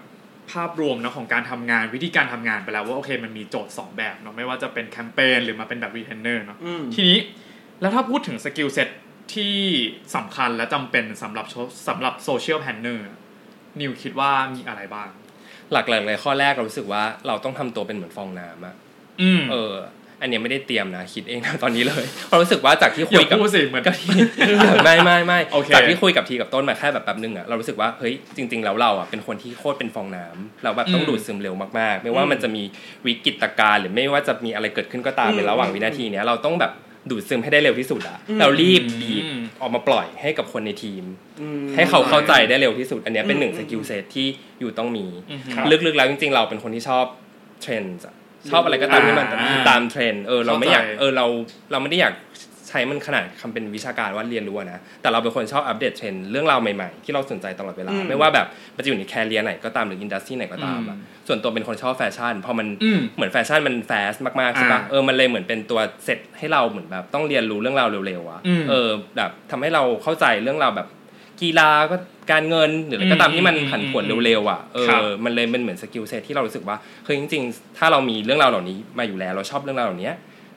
[0.52, 7.18] ภาพรวมนะของการทำงานวิธีการทำงานไปแล้วว่าโอเคมันมีโจทย์ 2 แบบเนาะไม่ว่าจะเป็นแคมเปญหรือมาเป็นแบบรีเทนเนอร์เนาะอืมทีนี้
[7.80, 8.88] แล้วถ้าพูดถึง skill set
[9.34, 9.56] ที่
[10.16, 11.46] สำคัญและจำเป็นสำหรับ
[11.88, 13.04] สำหรับ social planner
[13.80, 15.08] นิวคิดว่ามีอะไรบ้าง
[15.72, 18.74] หลักๆเลยข้อแรกเรารู้สึกว่าเราต้องทำตัวเป็นเหมือนฟองน้ำอะ
[19.22, 19.74] อืมเออ
[20.24, 24.10] อันเนี้ยไม่ได้เตรียมนะ คิดเองนะตอนนี้เลยเพราะรู้สึกว่าจากที่คุยกับอย่าพูดสิเหมือนก็ที่
[24.84, 32.62] ไม่ไม่ไม่โอเคจากที่คุยกับทีกับต้นมาแค่แบบแป๊บนึงอะเรารู้สึกว่าเฮ้ยจริง ๆ แล้วเราอะเป็นคนที่โคตรเป็นฟองน้ำเราแบบต้องอืมดูดซึมเร็วมากๆ ไม่ว่ามันจะมี
[33.06, 36.72] วิกฤตการณ์หรือไม่ว่าจะมีอะไรเกิดขึ้นก็ตามอืมในระหว่างวินาทีเนี้ยเราต้องแบบ
[37.10, 39.24] ดูดซึมให้ได้เร็วที่สุดอะเรารีบบีบ
[39.60, 41.04] ออกมาปล่อยให้กับคนในทีม
[41.40, 44.26] อืมให้เขาเข้าใจได้เร็วที่สุด อันเนี้ยเป็นหนึ่งอืม skill set ที่
[44.60, 47.04] อยู่ต้องมีอืมครับลึกๆแล้วจริง ๆ เราเป็นคนที่ชอบ
[47.62, 48.14] เทรนด์อะ
[48.52, 51.26] ชอบอะไรก็ตามที่มันอ่าตามเทรนด์เออเราไม่อยากเข้าใจเออเรา
[51.70, 52.14] เราไม่ได้อยาก
[52.68, 58.46] ใช้มันขนาดคำเป็นวิชาการว่าเรียนรู้อะนะแต่เราเป็นคนชอบอัปเดตเทรนด์เรื่องราวใหม่ๆ ที่เราสนใจตลอดเวลาอืมไม่ว่าแบบ
[58.76, 70.88] มันจะอยู่ใน career ไหนก็ตามหรือ industry ไหนก็ตามอะอืมส่วนตัวเป็นคนชอบแฟชั่นพอมันอืมเหมือนแฟชั่นมัน fast มากๆใช่ปะอ่าเออมันเลยเหมือนเป็นตัวเซตให้เราเหมือนแบบต้องเรียนรู้เรื่องราวเร็วๆอะอืมเออแบบทำให้เราเข้าใจเรื่องราวแบบ
[71.44, 71.96] กีฬาก็
[72.32, 80.10] การเงินหรืออะไรก็ตามที่มันอืมผันผวนอืมเร็วๆอะเออครับมันเลยเป็นเหมือน skill set ที่เรารู้สึกว่าเฮ้ยจริง ๆ ถ้าเรามีเรื่องราวเหล่านี้มาอยู่แล้วเราชอบเรื่องราวเหล่านี้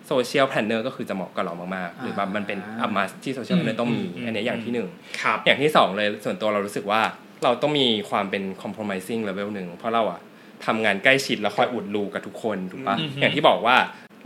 [0.08, 4.88] social planner ก็คือจะเหมาะกับเรามากๆ หรือแบบมันเป็น a must ที่ social planner ต้องมีอืมอันเนี้ยอย่างที่หนึ่ง
[5.22, 7.02] ครับอย่างที่สองเลยส่วนตัวเรารู้สึกว่า
[7.44, 10.20] เราต้องมีความเป็น compromising level หนึ่งเพราะเราอะ
[10.66, 13.76] ทำงานใกล้ชิดแล้วคอยอุดรูกับทุกคนถูกปะอืมอย่างที่บอกว่า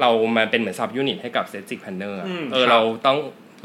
[0.01, 3.17] เรามาเป็นเหมือน sub unit ให้กับ strategic planner อะอืมเออครับเราต้อง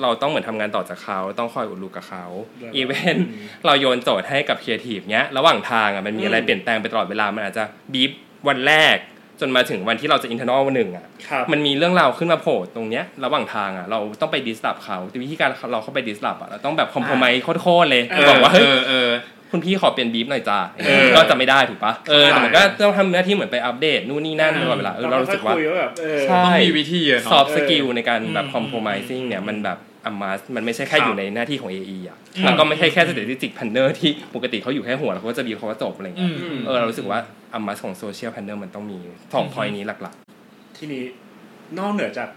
[0.03, 2.25] เราต้องเหมือนทำงานต่อจากเขาต้องคอยอุดรูกับเขา
[2.61, 3.27] แล้วอีเวนต์
[3.67, 8.11] เราโยนโจทย์ให้กับครีเอทีฟเนี้ยระหว่างทางอะมันมีอะไรอืมเปลี่ยนแปลงไปตลอดเวลามันอาจจะบีบ
[8.49, 8.97] วันแรก
[9.41, 19.11] จนมาถึงวันที่เราจะ internal วันหนึ่งอะครับมันมีเรื่องราวขึ้นมาโผล่ตรงเนี้ยระหว่างทางอะ เราต้องไป disrupt เขาแต่วิธีการเราเข้าไป disrupt อะเราต้องแบบ compromise โคตรๆเลยเออบอกว่าเฮ้ยเออเออ
[19.51, 37.19] คุณพี่ขอเปลี่ยนบีฟหน่อยจ้าเออก็จะไม่ได้ถูกปะเออแต่มันก็ใช่ต้องทำหน้าที่เหมือนไปอัปเดตนู่นนี่นั่นตลอดเวลาเออเรารู้สึกว่าคุยว่าแบบเออใช่ต้องมีวิธีอะซอเนาะ soft skillในการแบบอืมคอมโพมไ i ิ g เนี่ยมันแบบa must มันไม่ใช่แค่ครับอยู่ในหน้าที่ของ AE อะอืมแล้วก็ไม่ใช่แค่ strategic planner ที่ปกติเขาอยู่แค่หัวแล้วเขาก็จะบีบเขาก็จบอะไรเงี้ยอืมเออเรารู้สึกว่า
[37.55, 38.99] อัมมัสของโซเชียล planner มันต้องมี
[39.35, 40.15] สองพอยนี้หลัก
[40.77, 41.05] ทีนี้
[41.79, 42.29] นอกเหนือจาก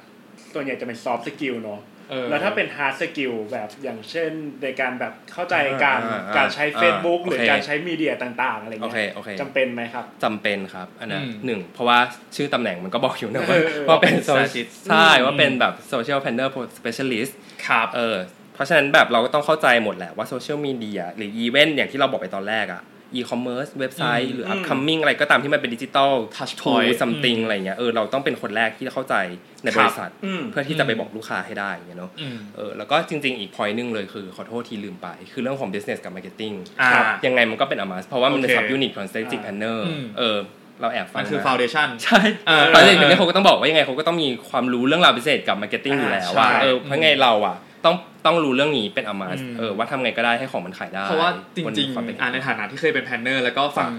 [0.53, 1.88] ส่วนใหญ่จะเป็น soft skill เนาะเออ
[2.29, 4.31] แล้วถ้าเป็น hard skill แบบอย่างเช่น
[4.63, 11.97] ในการแบบเข้าใจการอ่าอ่าการใช้อ่า Facebook โอเคหรือการใช้ media ต่างๆอะไรโอเคเงี้ยโอเคจำเป็นไหมครับจำเป็นครับอันนั้นอืมหนึ่งเพราะว่า
[12.35, 17.31] ชื่อตำแหน่งมันก็บอกอยู่นะว่าเออเออว่าเป็นเป็น strategist ใช่อืมว่าเป็นแบบ social planner specialist
[17.67, 18.17] ครับเออ
[18.53, 22.81] เพราะฉะนั้นแบบเราก็ต้องเข้าใจหมดแหละว่าโซเชียลมีเดียหรืออีเวนต์อย่างที่เราบอกไปตอนแรกอะ
[23.13, 29.15] อีคอมเมิร์ซเว็บไซต์อืมหรืออืม upcoming อะไรก็ตามที่มันเป็นดิจิตอล Touch ทู point ซัมติงอะไรเงี้ยเออเราต้องเป็นคนแรกที่เข้าใจ
[29.63, 39.07] ในบริษัทอืมเพื่อที่จะไปบอกลูกค้าให้ได้อย่างเงี้ยเนาะอืมเออแล้วก็จริง ๆ อีก point หนึงเลยคือขอโทษที่ลืมไป คือเรื่องของ business กับ marketing อ่าครับยังไงมันก็เป็น a must เพราะว่ามันเป็นโอเค sub unit ของ
[39.09, 40.37] strategic planner อืมเออ
[40.81, 53.89] เราแอบฟัมังนคือนะ foundation ใช่เออตอนเด็กเออเนี่ยเขาก็ต้องบอกว่ายังไงเขาก็ต้องมีความรู้เรื่องราว business กับ marketing อยู่แล้วว่าใช่เออเพราะไงเราอะ ต้องต้องรู้เรื่องนี้เป็น a must อืมเออว่าทำไงก็ได้ให้ของมันขายได้ เพราะว่าจบนริงความเป็นๆอ่าในฐานะที่เคยเป็น planner แล้วก็ฟัง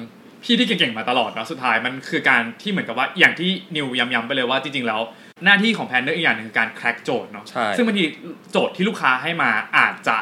[0.45, 5.01] พี่ที่เก่งๆมาตลอดเนาะสุดท้ายมันคือการที่เหมือนกับว่าอย่างที่นิวย้ำๆไปเลยว่าจริงๆแล้ว
[5.45, 8.05] หน้าที่ของ planner อีกอย่างหนึ่งคือการ crack โจทย์เนาะใช่ซึ่งบางที
[8.53, 10.19] โจทย์ที่ลูกค้าให้มาอาจจะ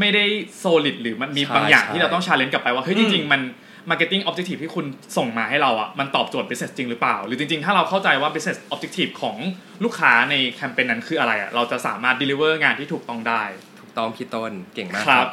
[0.00, 0.24] ไม่ได้
[0.58, 3.40] solid หรือมันมีใช่บางอย่างใช่ที่เราต้อง challenge กลับไปว่าเฮ้ยอืจมริงๆมัน
[3.90, 9.36] marketing objective ที่คุณส่งมาให้เราอะมันตอบโจทย์ business จริงหรือเปล่า หรือจริงๆ ถ้าเราเข้าใจว่า business objective ของ
[9.84, 13.42] ลูกค้าในแคมเปญนั้นคืออะไรอะเราจะสามารถ deliver งานที่ถูกต้องได้
[13.80, 15.26] ถูกต้องพี่ต้นเก่งมากครับ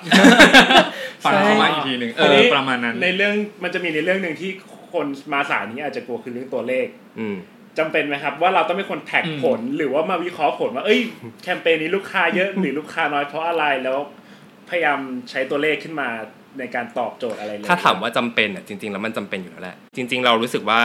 [1.24, 4.52] ฟังเข้ามาอีกทีหนึ่งเอทีอนี้ประมาณนั้น ในเรื่องมันจะมีในเรื่องหนึ่งที่
[4.94, 6.88] คนมาสายนี้อาจจะกลัวคือเรื่องตัวเลข
[7.20, 7.38] อืม
[7.78, 11.00] จำเป็นไหมครับว่าเราต้องเป็นคนแท็กอืมผลหรือว่ามาวิเคราะห์ผลว่า เอ้ย
[11.44, 13.98] แคมเปญนี้ลูกค้าเยอะหรือลูกค้าน้อยเพราะอะไรแล้ว
[14.70, 16.10] พยายามใช้ตัวเลขขึ้นมา
[16.60, 20.82] ในการตอบโจทย์อะไรเลย ถ้าถามว่าจำเป็นอะจริง ๆ แล้วมันจำเป็นอยู่แล้วแหละ จริง ๆ เรารู้สึกว่า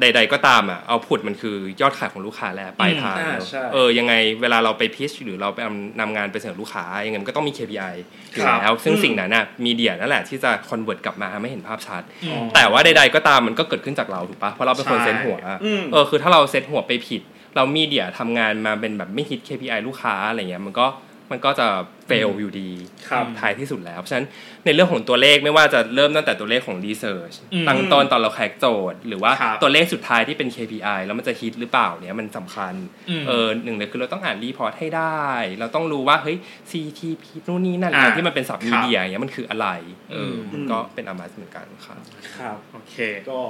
[0.00, 5.58] ใด ๆ ก็ตามอะเอาผุดมันคือยอดขายของลูกค้าแหละปลายทางอ่าเนอะใช่เออยังไงเวลาเราไปพิชหรือเราไป
[6.00, 7.94] นำงานไปเสนอลูกค้ายังไงมันก็ต้องมี KPI
[8.32, 17.22] อยู่ครับแล้ว ซึ่งอืมสิ่งนั้นน่ะมีเดียนั่นแหละที่จะคอนเวิร์ตกลับมาทำให้เห็นภาพชัดอืมแต่ว่าใด ๆ ก็ตามมันก็เกิดขึ้นจากเราถูกปะเพราะเราเป็นคนใช่เซตหัวอะอืมเออคือถ้าเราเซตหัวไปผิด
[17.56, 20.86] เรามีเดียทำงานมาเป็นแบบไม่ฮิต KPI ลูกค้าอะไรเงี้ยมันก็
[21.30, 21.68] มันก็จะ
[22.08, 22.70] fail อยู่ดี
[23.08, 24.26] ครับท้ายที่สุดแล้ว เพราะฉะนั้น
[24.64, 32.74] ในเรื่องของตัวเลขไม่ว่าจะเริ่มตั้งแต่ตัวเลขของ research อืมตั้งต้นตอนเราแคกโจทย์ หรือว่าครับตัวเลขสุดท้ายที่เป็น KPI แล้วมันจะฮิตหรือเปล่าเนี่ยมันสำคัญ
[33.08, 35.24] อืมเออหนึ่งเลยคือเราต้องอ่าน report ให้ได้
[35.60, 36.36] เราต้องรู้ว่าเฮ้ย
[36.70, 39.68] CTR นู่นนี่นั่นอ่าที่มันเป็นศัพท์ครับ media อย่างเงี้ยมันคืออะไร
[40.10, 42.00] เอออมมันก็เป็น a must เหมือนกันครับ
[42.38, 42.96] ครับโอเค
[43.30, 43.40] ก็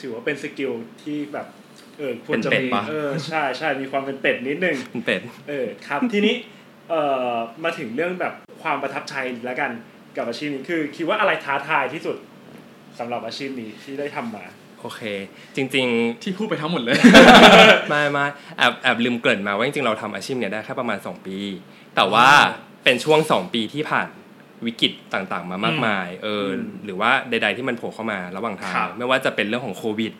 [0.00, 1.46] ถือว่าเป็น skill ที่แบบ
[1.98, 6.34] เออควรจะเป็นเป็มีดปะเออใช่ใช่มีความเป็นเป็ดนิดนึงมันเป็นเออครับทีนี้
[6.90, 9.70] เอ่อมาถึงเรื่องแบบความประทับใจแล้วกัน
[10.16, 12.16] กับอาชีพนี้คือ คิดว่าอะไรท้าทายที่สุด
[12.98, 14.44] สำหรับอาชีพนี้ที่ได้ทำมา
[14.80, 15.02] โอเค
[15.56, 15.86] จริง
[16.22, 18.26] ที่พูดไปทั้งหมดเลยๆไม่ไม่
[18.58, 21.36] แอบแอบลืมเกริ่นมาว่าจริงๆเราทำอาชีพเนี่ยได้แค่ประมาณ 2 ปี
[21.96, 22.26] แต่ว่า
[22.84, 24.08] เป็นช่วง 2 ปีที่ผ่าน
[24.66, 30.12] วิกฤตต่างๆ มามากมายเอออมหรือว่าใด ๆที่มันโผล่เข้ามาระหว่างทางครับไม่ว่าจะเป็นเรื่องของโควิด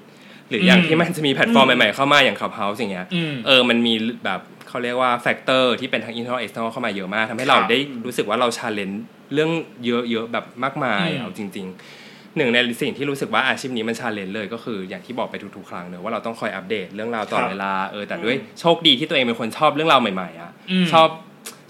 [0.48, 4.40] หรืออย่างอืมที่มันจะมีแพลตฟอร์มใหม่ๆเข้ามาอย่าง Clubhouse อย่างเงี้ยอืมเออมันมีแบบ
[4.75, 9.03] เขาเรียกว่า factor ที่เป็นทั้ง internal external เข้ามาเยอะมากทำให้เราครับได้รู้สึกว่าเรา challenge
[9.35, 9.51] เรื่อง
[9.85, 11.67] เยอะๆแบบมากมายอืมเอาจริง
[12.03, 21.09] ๆ หนึ่งในสิ่งที่รู้สึกว่าอาชีพนี้มัน challenge เลยก็คืออย่างที่บอกไปทุกๆครั้งเนอะว่าเราต้องคอยอัปเดตเรื่องราวตลอดครับเวลาเออแต่ด้วยโชคดีที่ตัวเองเป็นคนชอบเรื่องราวใหม่ๆอะอืมชอบ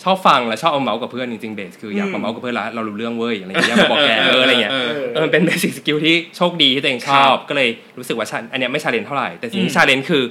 [0.05, 10.23] ชอบฟังและชอบเอาเมาส์กับเพื่อนจริงๆ base คืออยากอืมามเมาส์กับเพื่อนแล้วเรารู้เรื่องเว้ยอะไรอย่างเงี้ยอยากมาบอกแกเอออะไรเงี้ยเออเออมันเป็น basic skill ที่โชคดีที่ตัวเองชอบ ก็เลยรู้สึกว่าชันอันเนี้ยไม่ challenge เท่าไหร่แต่สิ่งอืมที่ challenge คือ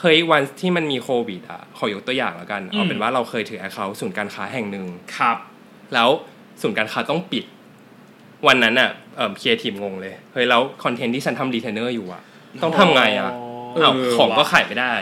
[0.00, 5.36] เฮ้ยวันที่มันมีโควิดอะขอยกตัวอย่างแล้วกันอืมเอาเป็นว่าเราเคยถือ account ศูนย์การค้าแห่งหนึ่งครับ
[5.94, 6.08] แล้ว
[6.62, 7.44] ศูนย์การค้าต้องปิด
[8.46, 12.22] วันนั้นอะเอ่อครีเอทีฟงงเลยเฮ้ยแล้ว content ที่ฉันทำรีเทนเนอร์อยู่อะ
[12.62, 13.30] ต้องทำไงอะ
[13.74, 14.94] เอออ้าวของว่ะก็ขายไม่ได้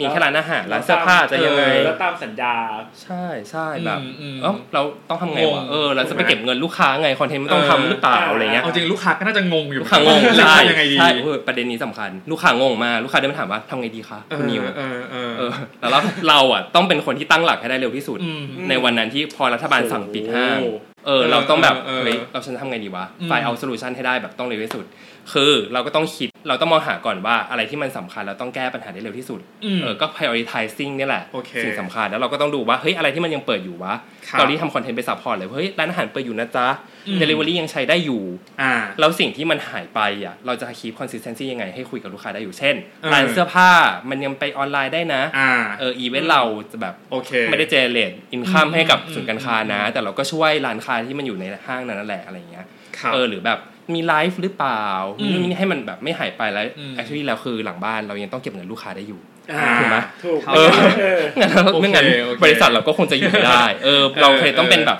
[0.00, 2.54] มีแค่ร้านอาหารร้านเสื้อผ้าจะยังไงเออแล้วตามสัญญา
[3.02, 20.70] ใช่ใช่แบบอืมอืมเอ้าเราต้องทำไงงวะงเออเราจะไปเก็บเงินลูกค้าไง content มันต้องเออทำหรือเปล่าอะไรเงี้ยเอาจริงลูกค้าก็น่าจะงงอยู่ลูกค้างงใช่ใช่ยังไงดีใช่เออประเด็นนี้สำคัญ ลูกค้างงมากลูกค้าเดินมาถามว่าทำไงดีคะเอคุณนิวอเออเออเออแล้วเราเราอะต้องเป็นคนที่ตั้งหลักให้ได้เร็วที่สุดอืมในวันนั้นที่พอรัฐบาลสั่งปิดห้างโอ้
[21.06, 24.84] เออเราต้องแบบเออเออเฮ้ยเราฉันทำไงดีวะอืม find out solution ให้ได้แบบต้องเร็วที่สุด
[25.32, 29.40] คือเราก็ต้องคิดเราต้องมองหาก่อนว่าอะไรที่มันสำคัญเราต้องแก้ปัญหาได้เร็วที่สุด
[29.76, 33.94] มเออก็ prioritizing เนี่ยแหละโอเคสิ่งสำคัญแล้วเราก็ต้องดูว่าเฮ้ยอะไรที่มันยังเปิดอยู่วะ
[34.28, 36.68] ครับเราที่ทำ content ไป support เลยเฮ้ยร้านอาหารเปิดอยู่นะจ๊ะ
[37.08, 38.22] อืม delivery ยังใช้ได้อยู่
[38.62, 43.70] อ่าแล้วสิ่งที่มันหายไปอะเราจะ keep consistency ยังไงให้คุยกับลูกค้าได้อยู่เช่นเออร้านเสื้อผ้า
[44.10, 52.66] มันยังไปออนไลน์ได้นะอ่าเอออีเวนต์เราจะแบบโอเคไม่ได้ generate income อืมให้กับอืมศูนย์การค้านะ แต่เราก็ช่วยร้านค้าที่มันอยู่ในห้างนั้นนั่นแหละอะไรอย่างเงี้ย
[52.98, 53.58] ครับเออหรือแบบ
[53.94, 54.84] มีไลฟ์หรือเปล่า
[55.20, 59.33] อืมนู่นนี่ให้มันแบบไม่หายไปแล้วอืม actually แล้วคือหลังบ้านเรายังต้องเก็บเงินลูกค้าได้อยู่อ่า
[59.80, 64.98] ถูกไหมถูกเออเอองั้นโอเคไม่งั้นโอเคบริษัทเราก็คงจะอยู่ไม่ได้ เออ เราเคยต้องเป็นเออแบบ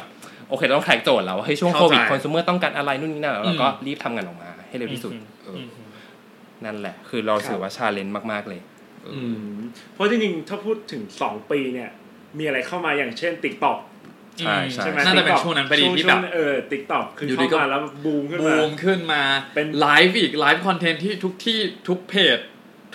[0.49, 5.69] โอเคต้องแท็กโจทย์แล้วว่าเฮ้ยช่วงโคเข้าใจวิดคอน sumer ต้องการอะไรนู่นนี่นั่นแล้วเราก็อืมรีบทำงานออกมา ให้เร็วที่สุดอืมเอออม
[6.65, 8.61] นั่นแหละ คือเราถือว่า challenge มาก ๆ เลย
[9.15, 9.55] อืม
[9.95, 11.91] เพราะจริงๆ ถ้าพูดถึง2ปีเนี่ย
[12.39, 13.79] มีอะไรเข้ามาอย่างเช่น TikTok
[14.41, 19.23] ใช่ใช่ใช่ไหมน่าจะเป็น TikTok ช่วงนั้นพอดีที่แบบช่วงเออ TikTok คืออยู่ดีเข้าก็มาแล้วบูมขึ้นมาบูมขึ้นมา
[19.55, 22.39] เป็นไลฟ์อีก live content ที่ทุกที่ทุกเพจ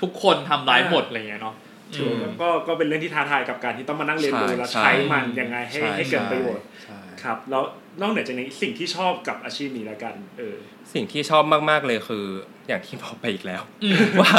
[0.01, 1.55] ทุกคนทำไลฟ์หมดอะไรอย่างเงี้ยเนาะ
[1.95, 7.63] ถือว่าก็ก็เป็นเรื่องที่ท้าทายกับการที่ต้องมานั่งเรียนรู้ใช่และใช่ใช้มันยังไงให้ใช่ให้เกิดประโยชน์ใช่ครับแล้ว
[8.01, 10.55] นอกเหนือจากนี้สิ่งที่ชอบกับอาชีพนี้แล้วกัน เออ
[10.93, 12.25] สิ่งที่ชอบมากๆเลยคือ
[12.67, 14.31] อย่างที่บอกไปอีกแล้วอืมว่า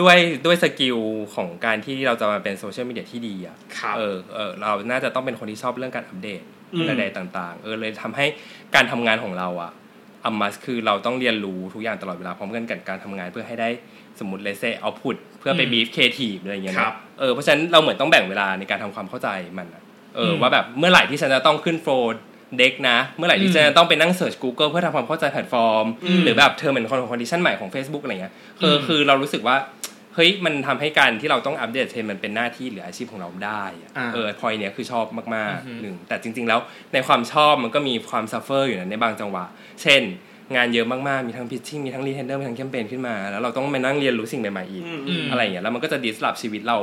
[0.00, 0.98] ด้วยด้วย skill
[1.34, 6.42] ของการที่เราจะมาเป็นโซเชียลมีเดียที่ดีอะครับเออเออเราน่าจะต้องเป็นคนที่ชอบเรื่องการอัปเดต
[6.74, 8.26] อืมใดๆต่างๆ เออเลยทำให้
[8.74, 9.72] การทำงานของเราอะ
[10.26, 13.68] a must คือเราต้องเรียนรู้ทุกอย่างตลอดเวลาพร้อมกันกับการทำงานเพื่อให้ได้
[14.20, 19.28] สมมติเลเซ output เพื่อไปอืม brief creative อะไรอย่างเงี้ยครัเนาะเออเพราะฉะนั้นเราเหมือนต้องแบ่งเวลาในการทำความเข้าใจ
[19.58, 19.82] มันอะ
[20.16, 21.92] เอออมว่าแบบเมื่อไหร่ที่ฉันจะต้องขึ้น flow
[22.58, 29.56] deck นะ เมื่อไหร่ที่ฉันจะต้องไปนั่ง search Google เพื่อทำความเข้าใจแพลตฟอร์มอืมหรือแบบเทอร์มเหมือน condition ใหม่ของ Facebook อะไรเงี้ยคือมคือเรารู้สึกว่า
[30.14, 35.04] เฮ้ย มันทำให้การที่เราต้องอัปเดตเทรนด์มันเป็นหน้าที่หรืออาชีพของเราได้อะอ่าเออพอยเนี้ยคือชอบ
[35.36, 36.60] มากอือฮึๆหนึ่งแต่จริง ๆ แล้ว
[36.92, 39.44] ในความชอบมันก็มีความ suffer อยู่นะในบางจังหวะ
[39.82, 40.02] เช่น
[40.56, 46.78] งานเยอะมากๆ มีทั้ง pitching มีทั้งรีเทนเดอร์มีทั้งแคมเปญขึ้นมา แล้วเราต้องมานั่งเรียนรู้สิ่งใหม่ๆอีกอืมอืมอะไรอย่างเงี้ยแล้วมันก็จะ disrupt ชีวิตเรา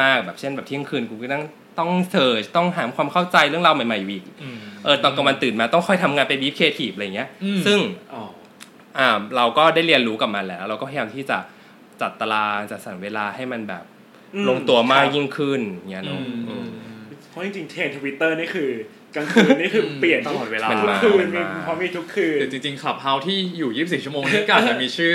[0.00, 1.44] มากๆ แบบเช่นแบบเที่ยงคืนกูก็ต้อง
[1.78, 7.78] ต้อง search ต้องหาความเข้าใจเรื่องราวใหม่ๆอีกอืมเออตอนกลางวันตื่นมาต้องคอยทำงานไป brief creative อะไรเงี้ยอืมซึ่ง
[8.14, 8.22] อ๋อ
[8.98, 11.38] อ่าเราก็ได้เรียนรู้กับมันแล้ว เราก็พยายามที่จะ
[12.00, 13.84] จัดตารางจัดสรรเวลาให้มันแบบ
[14.34, 16.66] อืมลงตัวมากครับยิ่งขึ้นเงี้ยอืเนาะมเออ
[17.28, 18.70] เพราะจริงๆเทรนทวิตเตอร์นี่คือ
[19.14, 25.14] กลางคืนนี่คือเปลี่ยนตลอดเวลามันทุกมาคืนมันมีมาเพราะมีทุกคืนหรือจริงๆขับเฮาที่อยู่ 24 ชั่วโมงนี่ก็อาจจะมีชื่อ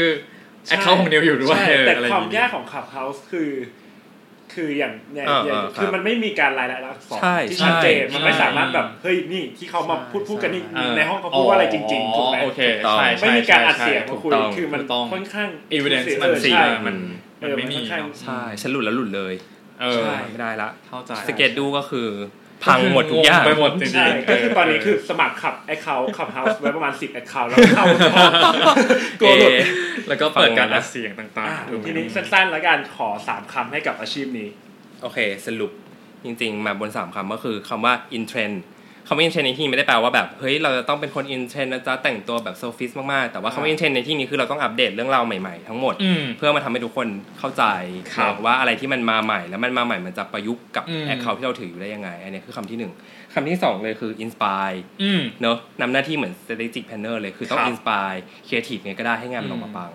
[0.67, 3.51] แอคเคาท์ของนิวอยู่ด้วยใช่เออแต่อะไรอความย่างยางี้กของขับเฮาส์คือ
[4.53, 16.95] คืออย่างเนี่ยเอออย่างเออครับคือมันไม่มีการรายละเอียดอักษรใช่ที่ชัดเจนใช่มันไม่สามารถแบบเฮ้ยนี่ที่เขามาใช่พูดพูดกันนี่เออในห้องเขาพูดว่าอะไรจริงๆถูกไหมโอเคถูกต้องใช่ใช่ไม่มีการอัดใช่เสียงใช่มาคุยถูกต้องคือมันถูกต้องค่อนข้าง evidence เออมันเสียใช่มัน
[17.39, 19.33] เออมันไม่มีค่อนข้างเนอะใช่ฉันหลุดแล้วหลุดเลย
[19.81, 22.07] เออใช่ไม่ได้ละเข้าใจสเก็ตดูก็คือ
[22.63, 27.85] พังหมดทุกอย่างไปหมดจริงๆใช่เก็คือตอนนี้คือสมัครขับแอคเคาท์ขับเฮาส์ไว้ประมาณสิบแอคเคาท์แล้วเข้า
[29.21, 29.51] กลัวหลุด
[30.07, 34.47] แล้วก็เปิดการฟังนะอัดเสียงต่างอะๆถูกไหมทีนี้สั้นๆแล้วกันขอสามคำให้กับอาชีพนี้
[35.01, 35.71] โอเค สรุป
[36.25, 38.55] จริงๆ มาบนสามคำก็คือคำว่า in trend
[39.07, 47.07] คำว่า in trend ในที่นี้ไม่ได้แปลว่าแบบเฮ้ยเราจะต้องเป็นคน in trend นะจ๊ะแต่งตัวแบบโซฟิสมากๆ แต่ว่าคำว่า in trend ในที่นี้คือเราต้องอัปเดตเรื่องราวใหม่ๆ ทั้งหมดอืมเพื่อมาทำให้ทุกคน
[47.39, 47.63] เข้าใจ
[48.15, 52.91] ครับว่าอะไรที่มันมาใหม่ แล้วมันมาใหม่มันจะประยุกต์กับอืม account ที่เราถืออยู่ได้ยังไงอันนี้คือคำที่หนึ่ง
[53.33, 59.91] คำที่สองเลยคือ inspire อืมเนอะนำหน้าที่เหมือน strategic planner เลยคือต้องครับ inspire creative ไงก็ได้ให้งานมันออกมาอืมปัง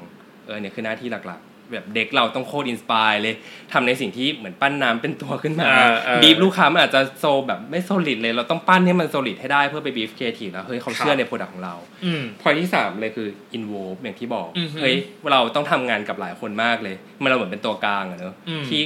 [0.46, 3.34] เออเนี่ยคือหน้าที่หลักๆ แบบเด็กเราต้องโคตร inspire เลย
[3.72, 13.28] ทำในสิ่งที่เหมือนปั้นน้ำเป็นตัวขึ้นมาเออเออบีบลูกค้ามันอาจจะโซแบบไม่ solid เลยเราต้องปั้นให้มัน solid ให้ได้เพื่อไปบีฟ creative แล้วเฮ้ยเขาเชื่อใน product ของเราอืมพอยที่สามเลยคือ
[13.58, 14.96] involve อย่างที่บอกอือฮึเฮ้ย
[15.32, 18.82] เราต้องทำงานกับหลายคนมากเลยมันเราเหมือนเป็นตัวกลางอะเนอะอืมที่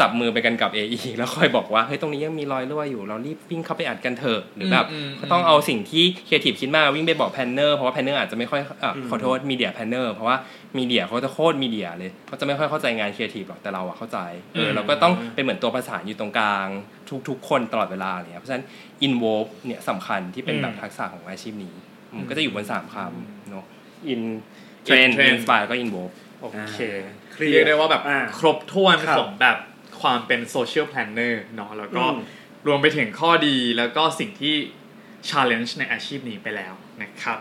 [0.00, 10.36] จับมือไปกันกับ AE แล้วคอยบอกว่าเฮ้ยตรงนี้ยังมีรอยรั่วอยู่เรารีบวิ่งเข้าไปอัดกันเถอะหรือแบบอืมก็ต้องเอาสิ่งที่ creative คิดมาวิ่งไปบอก planner เพราะว่า planner อาจจะไม่ค่อยเอ่ออมขอโทษ media planner เพราะว่า
[10.78, 14.18] media เขาจะโคตร media เลยเขาจะไม่ค่อยเข้าใจงาน creative หรอกแต่เราอะเข้าใจ
[14.54, 16.68] เอออืมเราก็ต้องเป็นเหมือนตัวประสานอยู่ตรงกลาง
[17.28, 18.64] ทุกๆ คนตลอดเวลาอะไรเนี่ยเพราะฉะนั้น
[19.06, 21.74] involve เนี่ยสำคัญที่เป็นแบบทักษะของอาชีพนี้
[22.12, 23.64] อืมก็จะอยู่บนสามคำเนาะ
[24.12, 24.22] in
[24.86, 26.80] trend trend inspire ก็ involve โอเค
[27.32, 29.56] เคลียร์เรียกได้ว่าแบบอ่าครบถ้วนครับของแบบ
[30.00, 32.18] ความเป็น social planner เนาะแล้วก็อืม
[32.66, 34.54] รวมไปถึงข้อดีแล้วก็สิ่งที่
[35.28, 37.38] challenge ในอาชีพนี้ไปแล้วนะครับ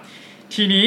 [0.54, 0.86] ทีนี้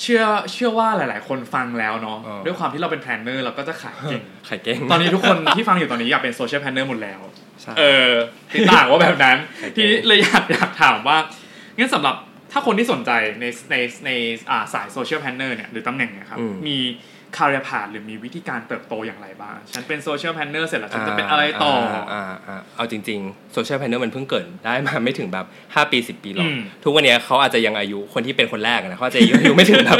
[0.00, 7.20] เชื่อเชื่อว่าหลาย ๆ คนฟังแล้วเนาะอ๋อด้วยความที่เราเป็น planner เราก็จะขายเก่งขายเก่ง ตอนนี้ทุกคนที่ฟังอยู่ตอนนี้อยากเป็น social planner หมดแล้ว
[7.62, 8.12] ใช่เออ
[8.54, 11.18] ติดต่างว่าแบบนั้นโอเคทีนี้เลยอยากอยากถามว่า
[11.76, 12.14] งั้นสำหรับ
[12.52, 14.10] ถ้าคนที่สนใจในในใน
[14.50, 16.78] อ่าสายโซเชียลแพลนเนอร์เนี่ยหรือตำแหน่งเนี่ยครับอืมมี
[17.36, 21.72] คาเรียพาหรือมีวิธีการเติบโตอย่างไรบ้าง ฉันเป็นโซเชียลแพลนเนอร์เสร็จแล้วฉันจะเป็นอะไรต่อ
[22.12, 29.98] อาอ่าเอาจริงๆโซเชียลแพนเนอร์มันเพิ่งเกิดได้มาไม่ถึงแบบ 5 ปี 10 ปีหรอกอืมทุกวันเนี้ยเขาอาจจะยังอายุคนที่เป็นคนแรกอะนะเขาอาจจะอายุอายุไม่ถึงแบบ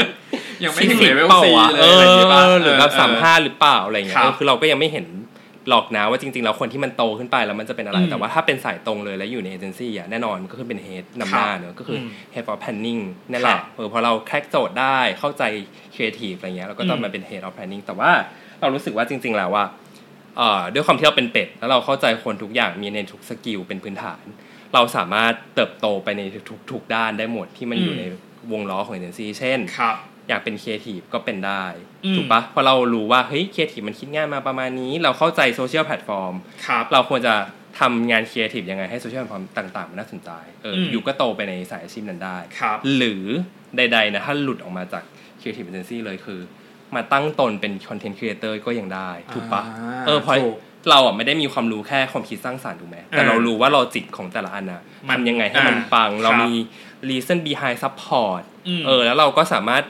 [0.63, 5.05] ยังไม่ถึง40เลเวลเปล่าซีวะเลเอยอะไรอย่างงี้ป่ะอหรือแบบเสามห้าหรือเปล่าอะไรเงี้ยครับเออคือเราก็ยังไม่เห็น
[5.69, 15.43] หรอกนะว่าจริงๆแล้วคนที่มันโตขึ้นไปแล้วมันจะเป็นอะไรอืมแต่ว่าถ้าเป็นสายตรงเลยแล้วอยู่ในเอเจนซี่อะแน่นอนมันก็คือเป็น head นำหน้าเนอะก็คืออม head of planning นั่นแหครับเออพอเรา crack โจทย์ได้เข้าใจ
[15.93, 18.11] creative อะไรเงี้ยเราก็ต้องอืมมาเป็น head of planning แต่ว่า
[18.61, 19.65] เรารู้สึกว่าจริง ๆ แล้วว่า
[20.37, 24.23] เอ่อด้วยความที่เราเป็นเป็ด แล้วเราเข้าใจคนทุกอย่างมีในทุก skill เป็นพื้นฐาน
[24.73, 26.21] เราสามารถเติบโตไปใน
[26.71, 28.03] ทุกๆด้านได้หมดที่มันอยู่อืมใน
[28.51, 29.95] วงล้อของเอเจนซี่เช่นครับ
[30.31, 31.65] อยากเป็นครีเอทีฟก็เป็นได้
[32.05, 36.33] อืมถูกปะเพราะเรารู้ว่าเฮ้ยครีเอทีฟมันคิดง่ายมาประมาณนี้ เราเข้าใจ social platform
[36.67, 37.35] ครับเราควรจะ
[37.79, 40.31] ทำงานครีเอทีฟยังไงให้ social platform ต่างๆมันน่าสนใจ
[40.63, 43.23] เอออมอยู่ก็โตไปในสายอาชีพนั้นได้ครับหรือ
[43.77, 45.03] ใดๆนะถ้าหลุดออกมาจาก
[45.39, 46.39] Creative Agency เลยคือ
[46.95, 50.57] มาตั้งตนเป็น Content Creator ก็ยังได้ถูกปะอ่าเออเพราะถูก
[50.89, 56.51] เราอะไม่ได้มีความรู้แค่ความคิดสร้างสรรค์ถูกไหมแต่เออเรารู้ว่า logic ของแต่ละอันนะมันทำยังไงให้มันอ่าปังเราครับมี
[57.09, 59.83] reason behind support อืมเออแล้วเราก็สามารถ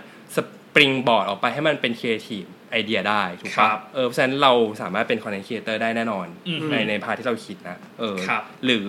[0.72, 8.88] springboard ออกไปให้มันเป็น creative ไอเดียได้ถูกปะครับเออเพราะฉะนั้นเราสามารถเป็น content creator ได้แน่นอนอืมในใน part ที่เราคิดนะเออครับหรือ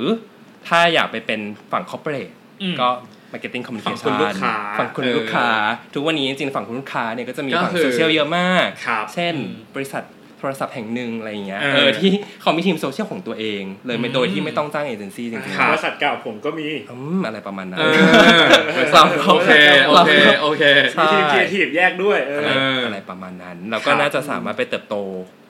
[0.69, 1.41] ถ้าอยากไปเป็น
[1.73, 2.89] ฝั่ง corporate อืมก็
[3.33, 5.49] marketing ฝั่ง communication คุณลูกค้าฝั่งคุณเออลูกค้า
[5.95, 10.03] ทุกวันนี้จริงๆฝั่งคุณลูกค้าเนี่ยก็จะมีก็ฝั่งคือโซเชียลเยอะมากครับเช่นอืมบริษัท
[10.43, 12.11] โทรศัพท์แห่งหนึ่งอะไรอย่างเงี้ยเออเออที่
[12.43, 19.03] เขามีทีมโซเชียลของตัวเอง เลยไม่อืมโดยที่ไม่ต้องจ้างเอเจนซี่จริงครับบริษัทเก่าผมก็มีๆอืมอะไรประมาณนั้นเออเรา
[19.33, 19.51] โอเค
[19.89, 24.97] โอเคโอเคใช่มีทีมครีเอทีฟแยกด้วยเอออะไรเออออะไรประมาณนั้นเราก็ครับน่าจะสามารถไปเติบโต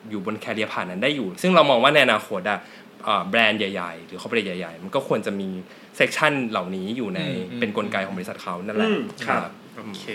[0.09, 2.59] อยู่บน career path นั้นได้อยู่ ซึ่งเรามองว่าในอนาคตอะ
[3.05, 5.49] เอ่อแบรนด์ใหญ่ ๆ หรือ corporate ใหญ่ ๆ มันก็ควรจะมี
[5.97, 10.05] section เหล่านี้อยู่ในอืมเป็นกลไกของบริษัทเขานั่นแหละอืมครับโอเค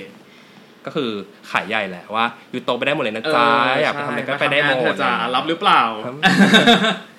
[0.87, 1.11] ก็คือ
[1.51, 3.45] ขายใหญ่แหละว่าอยู่โตไปได้หมดเลยนะจ๊ะ
[3.83, 6.15] อยากไปทำอะไรก็ไปได้หมใช่เธอจะรับหรือเปล่าครับ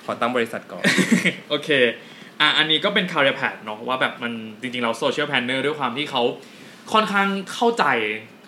[0.04, 0.82] ขอตั้งบริษัทก่อน
[1.48, 1.68] โอเค
[2.40, 6.22] อะอันนี้ก็เป็น career path เนาะว่าแบบมันจริงๆเรา social planner ด้วยความที่เขา
[6.92, 7.84] ค่อนข้างเข้าใจ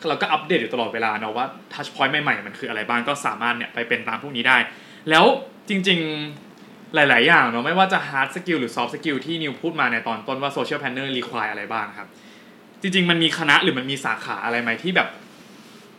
[0.08, 4.56] แล้วก็อัปเดตอยู่ตลอดเวลาเนาะว่า touch point ใหม่ๆ มันคืออะไรบ้างก็สามารถเนี่ยไปเป็นตามพวกนี้ได้
[5.10, 5.24] แล้ว
[5.68, 12.08] จริงๆหลาย ๆ อย่างเนาะไม่ว่าจะ hard skill หรือ soft skill ที่นิวพูดมาในตอนต้นว่า social planner require อะไรบ้างครับ
[12.82, 15.08] จริง ๆ มันมีคณะหรือมันมีสาขาอะไรไหมที่แบบ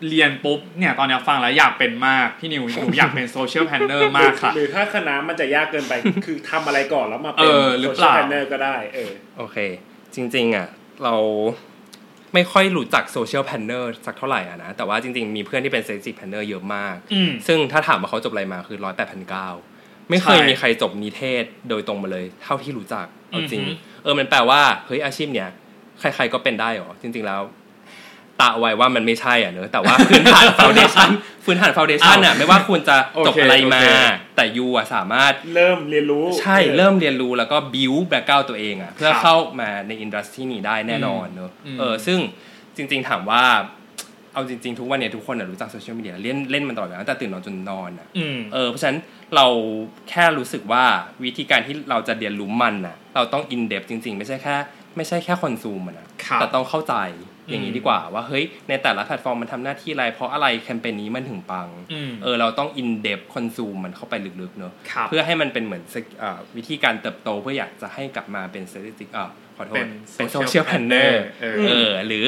[0.09, 5.93] เรียนปุ๊บเนี่ยตอนเนี้ยฟังแล้วอยากเป็นมากพี่นิวหนูอยากเป็น social planner มากค่ะ หรือถ้าคณะมันจะยากเกินไป
[6.25, 9.57] คือทำอะไรก่อนแล้วมาเอเป็นอหรือเปล่า planner ก็ได้เออโอเค
[10.15, 10.67] จริง ๆ อะ
[11.03, 11.15] เรา
[12.33, 19.47] ไม่ค่อยรู้จัก social planner สักเท่าไหร่อะนะ แต่ว่าจริง ๆ มีเพื่อนที่เป็น strategic planner เยอะมากอืมซึ่งถ้าถามว่าเขาจบอะไรมาคือร้อยแปดพันเก้า
[20.09, 25.49] ไม่เคยใช่มีใครจบนิเทศโดยตรงมาเลย เท่าที่รู้จักเอาจริงอือฮึเออมันแปลว่าเฮ้ยอาชีพเนี้ย
[25.99, 27.41] ใคร ๆก็เป็นได้เหรอจริง ๆแล้ว
[28.41, 31.09] ตะไว้ว่ามันไม่ใช่อะเนอะแต่ว่าพื้นฐาน foundation
[31.45, 33.87] พื้นฐาน foundation อะไม่ว่าคุณจะจบโอเคอะไรมาโอเค
[34.35, 42.19] แต่ you อะสามารถเริ่มเรียนรู้ ใช่ออเริ่มเรียนรู้แล้วก็บิวแบ็กเก้าตัวเองอะเพื่อครับเข้ามาใน industry นี้ได้แน่นอนเนอะอืมเออซึ่ง
[42.75, 43.43] จริง ๆถามว่า
[44.33, 48.99] เอาจริงๆ ทุกวันเนี่ยทุกคนอะรู้จักโซเชียลมีเดียเล่นเล่นมันตลอดเวลาตั้งแต่ตื่นนอนจนนอนอะอืมเออเพราะฉะนั้น
[49.35, 49.45] เรา
[50.09, 50.83] แค่รู้สึกว่า
[51.23, 54.55] วิธีการที่เราจะเรียนรู้มันอะ เราต้องอินเด h จริง ๆ ไม่ใช่แค่
[54.97, 56.95] ไม่ใช่แค่ consume อะนะครับแต่ต้องเข้าใจ
[57.49, 72.25] อย่างนี้อืมดีกว่าว่าเฮ้ยในแต่ละแพลตฟอร์มมันทำหน้าที่อะไรเพราะอะไรแคมเปญนี้มันถึงปังอืมเออเราต้องอินเด h คอนซูมมันเข้าไปลึกๆเนอะครับเพื่อให้มันเป็นเหมือนสเอ่อวิธีการเติบโตเพื่ออยากจะให้กลับมาเป็น statistic อ่าขอโทษเป็นเป็น social social planner planner เออเออหรือ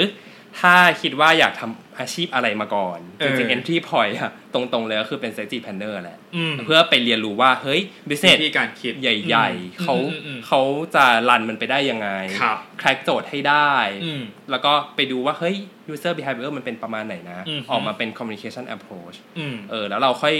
[0.60, 10.62] ถ้าคิดว่าอยากทำอาชีพอะไรมาก่อนเออจริงๆ entry point อะตรงๆเลยก็คือเป็น strategy planner แหละอืมเพื่อไปเรียนรู้ว่า เฮ้ย business วิธีการคิดใหญ่อืมๆเขาอืมอืมเขา
[10.96, 12.10] จะรันมันไปได้ยังไง
[12.42, 13.74] ครับ crack โจทย์ให้ได้
[14.06, 15.56] อืมแล้วก็ไปดูว่า เฮ้ย
[15.92, 20.36] user behavior มันเป็นประมาณไหนนะอืมออกมาเป็น communication approach อืมเออแล้วเราค่อย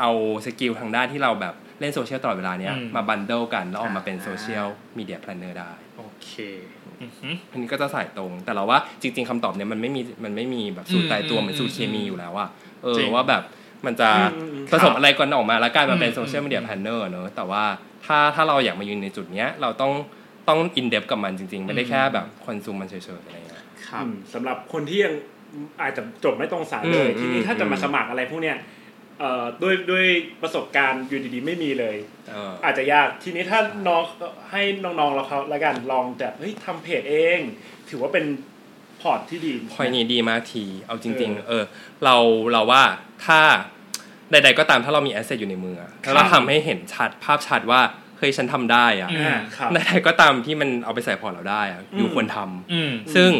[0.00, 0.10] เอา
[0.46, 4.66] skill ทางด้านที่เราแบบเล่นโซเชียลตลอดเวลาเนี้ยอืมมา bundle กันแล้วออกมาเป็นอ่า social
[4.98, 6.32] media planner ได้ โอเค
[7.02, 12.48] อือหืออันนี้ก็จะสายตรง แต่เราว่าจริง ๆคำตอบเนี้ยมันไม่มีมันไม่มีแบบสูตรตายตัวอืมเหมือนสูตรเคมีอืมอยู่แล้วอะ
[12.82, 13.42] เออจริงว่าแบบ
[13.86, 17.64] มันจะอืมอืมผสมอะไรกันออกมาแล้วกลายมาเป็นอืม social media อืม planner เนอะแต่ว่า
[18.06, 19.92] ถ้าถ้าเราอยากมายืนในจุดเนี้ยเราต้อง
[20.48, 25.14] ต้อง in-depth กับมันจริง ๆ ไม่ได้แค่แบบ consume มันเฉยๆอะไรเงี้ยครับอืมสำหรับคนที่ยัง
[25.80, 28.62] อาจจะจบไม่ตรงสายเลยอืมทีนี้ถ้าอืมจะมาสมัครอะไรพวกเนี้ยเอ่อ
[29.62, 30.06] ด้วยด้วย
[30.42, 31.96] ประสบการณ์อยู่ดีๆไม่มีเลย
[32.30, 34.02] เอออาจจะยากทีนี้ถ้าน้อง
[34.50, 37.40] ให้น้องๆเราเขาแล้วกันลองแบบเฮ้ยทำเพจเอง
[37.88, 38.26] ถือว่าเป็น
[39.00, 41.64] port ที่ดี pointี้ดีมากที เอาจริงเออๆเออ
[42.04, 42.16] เรา
[42.52, 42.82] เราว่า
[43.26, 43.40] ถ้า
[44.30, 47.80] ใดๆก็ตามถ้าเรามี asset อยู่ในมืออะแล้วเราครับทำให้เห็นชัดภาพชัดว่า
[48.18, 53.30] เฮ้ยฉันทำได้อะอืมอ่าครับใดๆก็ตามที่มันเอาไปใส่ port เราได้อะอยู่อืมควรทำอืมซึ่ง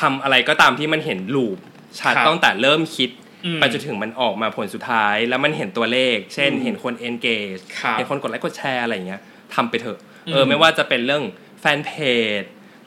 [0.00, 1.58] ทำอะไรก็ตามที่มันเห็น loop
[2.00, 9.20] ชัดครับตั้งแต่เริ่มคิดอืม ไปจนถึงมันออกมาผลสุดท้าย แล้วมันเห็นตัวเลข เช่นอืมเห็นคน engage ครับเห็นคนกดไลค์กดแชร์อะไรอย่างเงี้ย
[9.54, 9.98] ทำไปเถอะ
[10.32, 11.22] เอออืมไม่ว่าจะเป็นเรื่อง
[11.60, 11.92] แฟนเพ
[12.40, 12.42] จ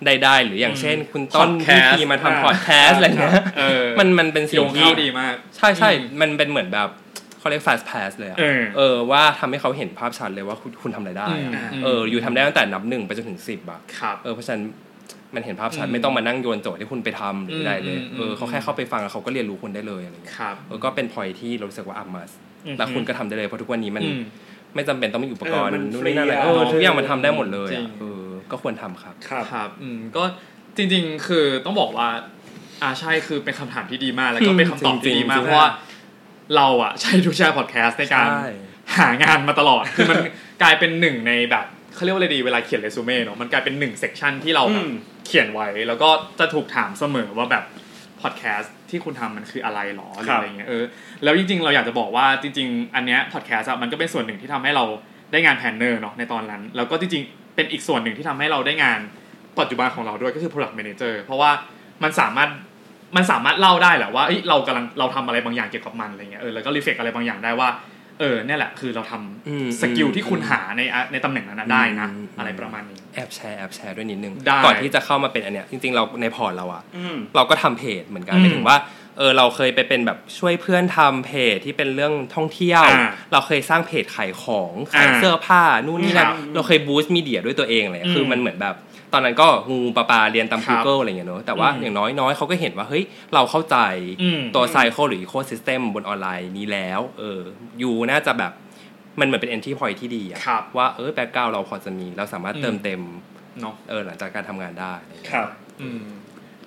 [0.06, 6.90] ใดๆหรืออย่างอืมเช่น คุณต้น Podcast พี่พีมาอ่าทำพอดแคสต์อะไรเงี้ยเออมันมันเป็นโยสิ่งงที่เข้าดีมาก ใช่ใช่อืมมันเป็นเหมือนแบบ
[7.40, 14.64] เขาเรียก fast pass เลยอะเออเออว่าทำให้เขาเห็นภาพชัดเลยว่าคุณคุณทำอะไรได้อะอืมเอออยู่ทำได้ตั้งแต่นับหนึ่งไปจนถึงสิบอะครับเออเพราะฉะนั้น
[15.36, 22.32] มันเห็นภาพชัดอืมไม่ต้องมานั่งโยนโจทย์ให้คุณไปทำหรืออะไรเลยอืมอืมเออเขาแค่เข้าไปฟังแล้วเขาก็เรียนรู้คุณได้เลยอะไรเงี้ยครับเออก็เป็นพอยที่เรารู้สึกว่าอัพมาส
[22.66, 24.22] อืมแล้วคุณก็ทำได้เลยเพราะทุกวันนี้มันอืม
[24.76, 30.24] ไม่จำเป็นต้องมีอุปกรณ์เออมันนู่นนี่นั่นอะไรฟรีอะเออทุกอย่างมันทำได้หมดเลยจริอะงเออก็ควรทำครับครับครับอืมก็
[30.78, 32.08] จริง ๆ คือต้องบอกว่า
[32.82, 35.68] อ่าใช่คือเป็นคำถามที่ดีมากแล้วก็เป็นคำตอบที่ดีมากจริงๆเพราะว่า
[36.56, 38.48] เราอะใช้ทุกแชร์พอดแคสต์ในการใช่
[38.98, 40.18] หางานมาตลอดคือมัน
[40.62, 41.66] กลายเป็นหนึ่งในแบบ
[41.96, 44.94] เขาเรียกว่าอะไรดีเวลาเขียนเรซูเม่เนาะมันกลายเป็นหนึ่ง section ที่เราแบบอืม
[45.26, 47.64] เขียนไว้แล้วก็จะถูกถามเสมอว่าแบบ
[48.22, 50.84] พอดแคสต์ที่คุณทำมันคืออะไรหรอหรืออะไรเงี้ยเออ
[51.24, 54.86] แล้วจริงๆ เราอยากจะบอกว่าจริง ๆ อันเนี้ยพอดแคสต์อะมันก็เป็นส่วนหนึ่งที่ทำให้เรา
[55.32, 59.00] ได้งาน planner เนาะในตอนนั้น แล้วก็จริงๆ เป็นอีกส่วนหนึ่งที่ทำให้เราได้งาน
[59.60, 61.52] ปัจจุบันของเราด้วยก็คือ product manager เพราะว่า
[62.04, 62.50] มันสามารถ
[63.16, 67.70] มันสามารถเล่าได้แหละว่าเอ้ยเรากำลังเราทำอะไรบางอย่างเกี่ยวกับมันอะไรเงี้ยเออแล้วก็ reflect อะไรบางอย่างได้ว่า
[68.20, 78.78] เออเนี่ยแหละคือเราทำอืม skill ที่คุณหาในอะในตำแหน่งนั้นนะได้นะอืมอะไรประมาณนี้แอบแชร์แอบแชร์ด้วยนิดนึงได้ก่อนที่จะเข้ามาเป็นอันเนี้ยจริงๆเราใน port เราอะอืมเราก็ทำเพจเหมือนกันอืมหมายถึงว่า
[79.18, 88.76] เออเราเคยไปเป็นแบบช่วยเพื่อนทำเพจที่เป็นเรื่องท่องเที่ยวอ่าเราเคยสร้างเพจขายของขายอ่าเสื้อผ้านู่นนี่นั่นครับเราเคย boost media ด้วยตัวเองเลยอืมคือมันเหมือนแบบ
[89.14, 93.78] ตอนนั้นก็งูๆ ปลาๆเรียนตามครับ Google อะไรอย่างเงี้ยเนอะแต่ว่าอืมอย่างน้อยน้อยเขาก็เห็นว่าเฮ้ยเราเข้าใจ
[94.22, 97.42] อืมตัว cycle หรือ ecosystem บนออนไลน์นี้แล้ว เออ
[97.82, 98.52] you น่าจะแบบ
[99.20, 103.02] มันเหมือนเป็น entry point ที่ดีอะครับว่าเออแบ็กกราวเราพอจะมีเราสามารถเติมอืมเต็ม
[103.62, 105.50] เนาะเออหลังจากการทำงานได้อะไรอย่างเงี้ยครับ
[105.82, 106.04] อืม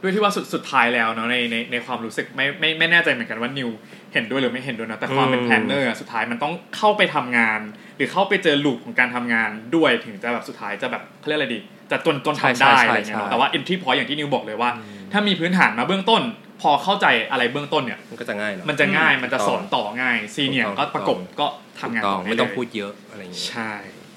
[0.01, 3.69] ด้วยที่ว่าสุดสุดท้ายแล้วเนาะในในในความรู้สึกไม่ไม่ไม่แน่ใจเหมือนกันว่านิว
[4.13, 7.61] เห็นด้วยหรือไม่เห็นด้วยนะแต่ความเป็นอืม planner อะสุดท้ายมันต้องเข้าไปทำงาน
[7.97, 14.71] หรือเข้าไปเจอลูปของการทำงานด้วยถึงจะแบบสุดท้ายจะแบบเขาเรียกอะไรดี จะจนจนใช่ทำได้ใช่อะไรเงี้ยใช่เนาะแต่ว่า entry point อย่างที่นิวบอกเลยว่า
[15.13, 16.23] ถ้ามีพื้นฐานมาเบื้องต้น
[16.63, 21.47] พอเข้าใจอะไรเบื้องต้นเนี่ยมันก็จะง่ายเนาะมันจะง่ายอืมมันจะสอนต่อง่ายซีเนียถูกต้ก็องประกบก็
[21.81, 23.73] ทำงานต้องด้ไม่ต้องเลยพูดเยอะอะไรอย่างเงี้ยใช่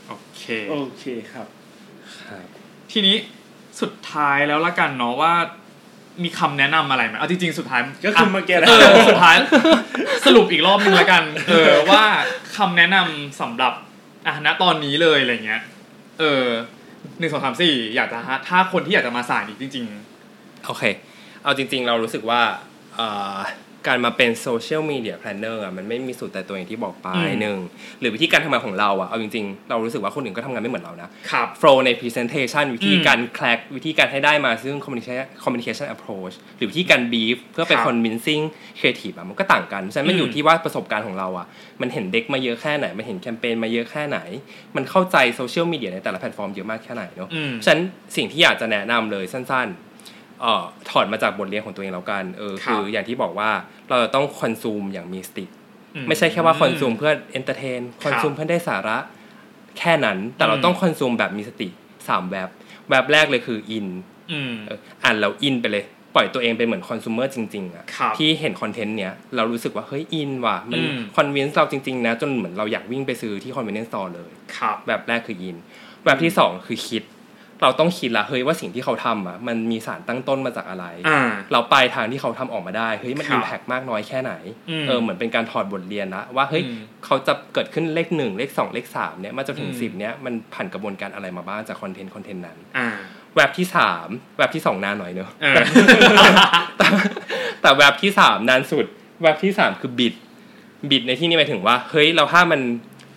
[0.07, 1.47] โอเคโอเคครับ
[2.21, 2.45] ครับ
[2.91, 3.15] ทีนี้
[3.81, 5.33] สุดท้ายแล้วละกันเนาะว่า
[6.23, 9.35] มีคำแนะนำอะไรไหมเอาจริงๆ สุดท้ายก็คือเมื่อกี้แหละเออสุดท้าย
[10.25, 12.03] สรุปอีกรอบนึงแล้วกัน เออว่า
[12.57, 13.73] คำแนะนำสำหรับ
[14.27, 15.61] อะณตอนนี้เลยอะไรเงี้ย
[16.19, 16.45] เออ
[17.19, 19.85] หนึ่งสองสามสี่อยากจะฮะถ้าคนที่อยากจะมาสายนี้จริง
[20.65, 20.83] โอเค
[21.43, 22.41] เอาจริง ๆ เรารู้สึกว่า
[22.99, 23.01] อ
[23.35, 23.37] อ
[23.87, 27.57] การมาเป็น social media planner อะมันไม่มีสูตรแต่ตัวอย่างที่บอกไปอืมหนึ่ง
[27.99, 38.43] หรือวิธีการทำงานของเราอะเอาจริงๆ เรารู้สึกว่าคนอื่นก็ทำงานไม่เหมือนเรานะๆครับ flow ใน presentation วิธีการ crack วิธีการให้ได้มาซึ่ง communication communication approach หรือวิธีการ brief เพื่อเป็นครับ convincing
[38.79, 41.47] creative อะมันก็ต่างกันฉะนั้นมันอยู่อืมที่ว่าประสบการณ์ของเราอะ
[41.81, 44.19] มันเห็นเด็กมาเยอะแค่ไหน มันเห็นแคมเปญมาเยอะแค่ไหน
[44.75, 47.81] มันเข้าใจ social media ในแต่ละแพลตฟอร์มเยอะมากแค่ไหนเนาะอืมฉะนั้น
[48.15, 49.86] สิ่งที่อยากจะแนะนำเลยสั้นๆเอ่อ
[50.89, 53.49] ถอดมาจากบทเรียนของตัวเองแล้วกันเออครับคืออย่างที่บอกว่า
[53.89, 55.45] เราจะต้อง consume อย่างมีสติ
[55.95, 58.97] อืไม่ใช่แค่ว่า consume เพื่อ entertain consume เพื่อได้สาระ
[59.77, 61.67] แค่นั้น แต่เราอืมต้อง consume แบบมีสติ
[62.07, 62.49] สามแวบ
[62.89, 63.87] แวบแรกเลยคืออิน
[64.31, 64.53] อืม
[65.03, 65.85] อ่านแล้ว in ไปเลย
[66.15, 74.13] ปล่อยตัวเองเป็นเหมือนคอน sumer จริง ๆอะครับที่เห็น content เนี้ยเรารู้สึกว่าเฮ้ย in ว่ะมันอืม convince เราจริง ๆ นะ จนเหมือนเราอยากวิ่งไปซื้อที่ convenience store
[74.15, 75.57] เลยครับแบบแรกคือ in
[76.05, 77.03] แบบที่สองคือคิด
[77.61, 84.33] เราต้องคิดละเฮ้ยว่าสิ่งที่เขาทำอะมันมีสารตั้งต้นมาจากอะไรอ่าเราปลายทางที่เขาทำออกมาได้เฮ้ยมันครับอิมแพกมากน้อยแค่ไหน
[84.69, 92.87] อืมเออเหมือนเป็นการถอดบทเรียนละว่าเฮ้ยอืมเขาจะเกิดขึ้นเลขหนึ่งเลขสองเลขสามเนี่ยมาจนถึงอืมสิบเนี่ยมันผ่านกระบวนการอะไรมาบ้างจาก content content นั้นอ่า
[93.35, 95.55] แวบที่สามแวบที่สองนานหน่อยเนอะเออ
[96.77, 96.87] แต่
[97.61, 98.85] แต่แวบที่สามนานสุด
[99.21, 100.13] แวบที่สามคือบิด
[100.89, 102.61] บิดในที่นี้หมายถึงว่าเฮ้ยเราถ้ามัน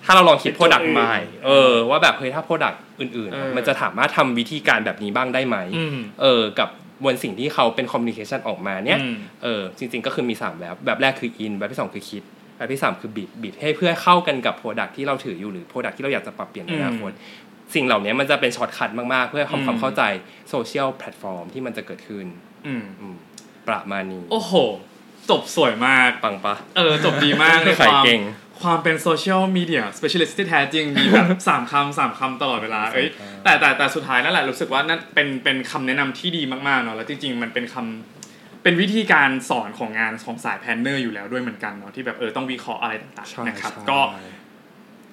[0.04, 6.68] ถ้าเราลองคิดคิดโปรดักตัวต์อื่นใหม่เออว่าแบบเฮ้ยถ้า product อื่นเอๆออะมันจะสามารถทำวิธีการแบบนี้บ้างได้ไหมอืมเออกับ
[7.04, 12.22] บนสิ่งที่เขาเป็น communication ออกมาเนี่ยอืมเออจริง ๆ ก็คือมี 3 แบบแบบแรกคือ in แบบที่ 2 คือคิด
[12.56, 17.12] แบบที่ 3 คือบิดบิดให้เพื่อเข้ากันกับ product ที่เราถืออยู่หรือ product ที่เราอยากจะปรับเปลี่ยนในอนาคต
[17.74, 20.02] สิ่งเหล่านี้มันจะเป็น shortcut มาก ๆ เพื่ออืมทำความเข้าใจ
[20.50, 22.26] social platform ที่มันจะเกิดขึ้น
[22.66, 23.14] อืมอืม
[23.68, 24.52] ประมาณนี้ โอ้โห
[25.30, 28.20] จบสวยมากปังปะเออ จบดีมากเลยคขายความเก่ง
[28.62, 33.08] ความเป็น social media specialist ที่แท้จริงมีแบบสามคำสามคำตลอดเวลาเอ้ย
[33.44, 44.00] แต่แต่แต่สุดท้ายนั่นแหละรู้สึกว่านั่นเป็นเป็นคำแนะนำที่ดีมากๆเนาะแล้วจริงๆมันเป็นคำเป็นวิธีการสอนของงานของสาย planner อยู่แล้วด้วยเหมือนกันเนาะที่แบบเออต้องวิเคราะห์อะไรต่างใช่ๆนะครับใช่ก็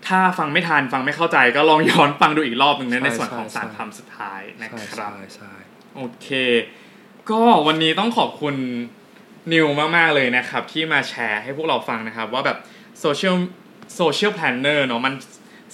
[0.07, 5.51] ถ้าฟังไม่ทันฟังไม่เข้าใจก็ลองย้อนฟังดูอีกรอบหนึ่งนะใช่ในส่วนของใช่สามคำสุดท้ายนะใช่ครับใช่ใช่
[5.95, 6.27] โอเค
[7.29, 8.55] ก็วันนี้ต้องขอบคุณ
[9.53, 12.57] นิวมากๆเลยนะครับ ที่มาแชร์ให้พวกเราฟังนะครับ ว่าแบบ
[13.01, 13.35] social
[13.95, 15.13] social planner เนาะมัน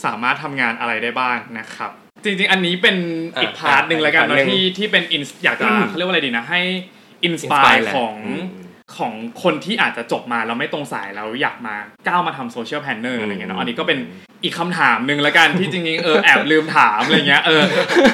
[0.05, 1.91] สามารถทำงานอะไรได้บ้างนะครับ
[2.23, 2.97] จริงๆ อันนี้เป็น
[3.41, 6.61] อีกอะ part หนึ่งแล้วกันอีกพาร์ทหนึ่เนาะงที่ที่เป็น ins- อยากจะอืมเขาเรียกว่าอะไรดีนะให้
[7.23, 8.45] อินสปาย Inspire แหละของอืม
[8.97, 9.13] ของ
[9.43, 11.75] คนที่อาจจะจบมาแล้วไม่ตรงสายแล้วอยากมา
[12.07, 13.99] ก้าวมาทำ social planner อะไรเงี้ยเนาะอันนี้ก็เป็น
[14.43, 17.63] อีกคำถามหนึ่งแล้วกันที่จริงๆเออแอบลืมถามอะไรเงี้ยเออ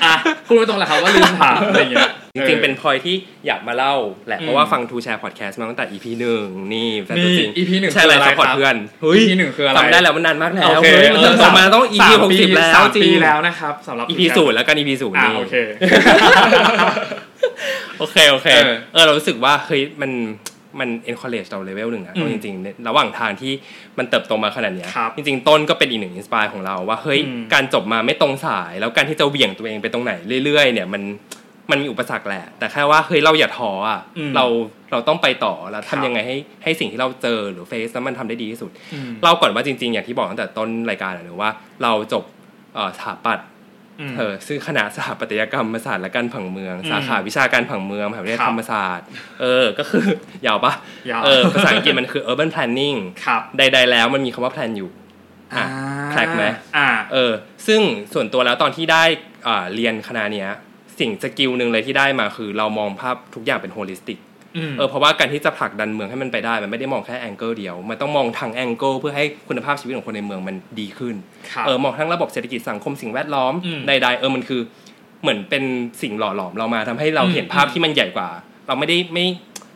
[0.05, 0.15] อะ
[0.47, 3.15] พูดตรงๆแหละครับว่าลืมถามอะไรเงี้ยจริงๆเป็นพอยที่
[3.47, 3.95] อยากมาเล่า
[4.27, 15.55] แหละอืมเพราะว่าฟังทูแชร์พอดแคสต์มาตั้งแต่ EP หนึ่งนี่แฟนตัวจริงนี่ EP หนึ่งใช่อะไรคืออะไร support ครับเพื่อนเฮ้ย EP หนึ่งคืออะไรจำได้แล้วมันนานมากแล้วโอเคเฮ้ยมันเติบโตมาต้อง EP สามหกสิบปีแล้วสามปีแล้วจริงนะครับสำหรับ EP ศูนย์แล้วกัน EP ศูนย์อ่านี่โอเค
[17.99, 20.11] โอเคโอเคเออเออเรารู้สึกว่าเฮ้ยมัน
[20.79, 23.53] มัน encourage เราเลเวลหนึ่งอะอืมเอาจริงๆในระหว่างทางที่
[23.97, 30.13] มันเติบโตมาขนาดเนี้ยครับจริง ๆ ต้นก็เป็นอีกหนึ่ง inspire ของเราว่า เฮ้ยอืมการจบมาไม่ตรงสาย แล้วการที่จะเหวี่ยงตัวเองไปตรงไหน
[30.45, 31.03] เรื่อย ๆ เนี่ยมัน
[31.71, 34.45] มันมีอุปสรรคแหละ แต่แค่ว่าเฮ้ยเราอย่าท้ออะอืมเรา
[34.91, 41.49] เราต้องไปต่อแล้วครับทำยังไงให้ให้สิ่งที่เราเจอหรือ face แล้วมันทำได้ดีที่สุดอืมเล่าก่อนว่าจริง ๆ อย่างที่บอกตั้งแต่ต้นรายการอะหรือว่า
[41.83, 42.23] เราจบ
[42.75, 43.47] เอ่อสถาปัตย์อืม
[44.17, 49.07] เออซึ่งคณะสถาปัตยกรรมศาสตร์และการผังเมืองอืมสาขาวิชาการผังเมืองมหาวิทยาลัยครับธรรมศาสตร์
[49.41, 50.05] เออ ก็คือ
[50.45, 50.73] ยาวปะ
[51.11, 54.89] ยาวเออภาษาอังกฤษมันคือ urban planning ครับใด ๆ แล้วมันมีคำว่า plan อยู่
[55.53, 55.65] อะ
[56.11, 56.45] crack ไหม
[56.77, 57.31] อ่าเออ
[57.67, 57.81] ซึ่ง
[58.13, 59.03] ส่วนตัวแล้วตอนที่ได้
[59.47, 60.49] อ่าเรียนคณะเนี้ย
[60.99, 64.21] สิ่ง skill หนึ่งเลยที่ได้มาคือเรามองภาพทุกอย่างเป็น holistic อืม
[64.77, 71.15] เออเพราะว่าการที่จะผลักดันเมืองให้มันไปได้ มันไม่ได้มองแค่ angle เดียว มันต้องมองทั้ง angle เพื่อให้คุณภาพชีวิตของคนในเมืองมันดีขึ้น
[71.51, 74.61] ครับเออมองทั้งระบบเศรษฐกิจสังคมสิ่งแวดล้อมอืมใดๆเออมันคือ
[75.21, 75.63] เหมือนเป็น
[76.01, 78.29] สิ่งหล่อหลอมเรามาทำให้เราอืมเห็นภาพที่มันใหญ่กว่า
[78.67, 79.25] เราไม่ได้ไม่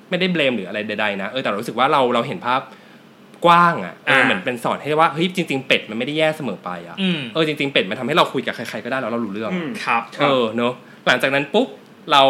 [0.10, 2.62] ไม่ได้ blame หรืออะไรใดๆนะเออแต่เรารู้สึกว่าเราเราเห็นภาพ
[3.46, 10.74] กว้างอะเอออ่าเหมือนเป็นสอนให้ว่าเฮ้ยจริง ๆ เป็ดมันไม่ได้แย่เสมอไปอะอืมเออจริงๆเป็ดมันทำให้เราคุยกับใครๆก็ได้แล้วเรารู้เรื่องอืมครับเออเนอะ
[11.08, 11.68] หลังจากนั้นปุ๊บ
[12.12, 12.24] เรา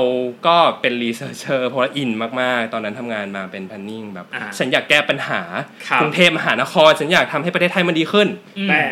[0.48, 2.12] ก็เป็น researcher เพราะว่าอิน
[2.42, 5.42] มากๆ ตอนนั้นทำงานมาเป็น planning แบบอ่าฉันอยากแก้ปัญหา
[5.88, 8.84] ครับกรุงเทพมหานคร ฉันอยากทำให้ประเทศไทยมันดีขึ้นอืมแต่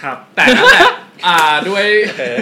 [0.00, 0.84] ครับ แต่นั่นแหละ
[1.26, 1.38] อ่า
[1.68, 1.84] ด้วย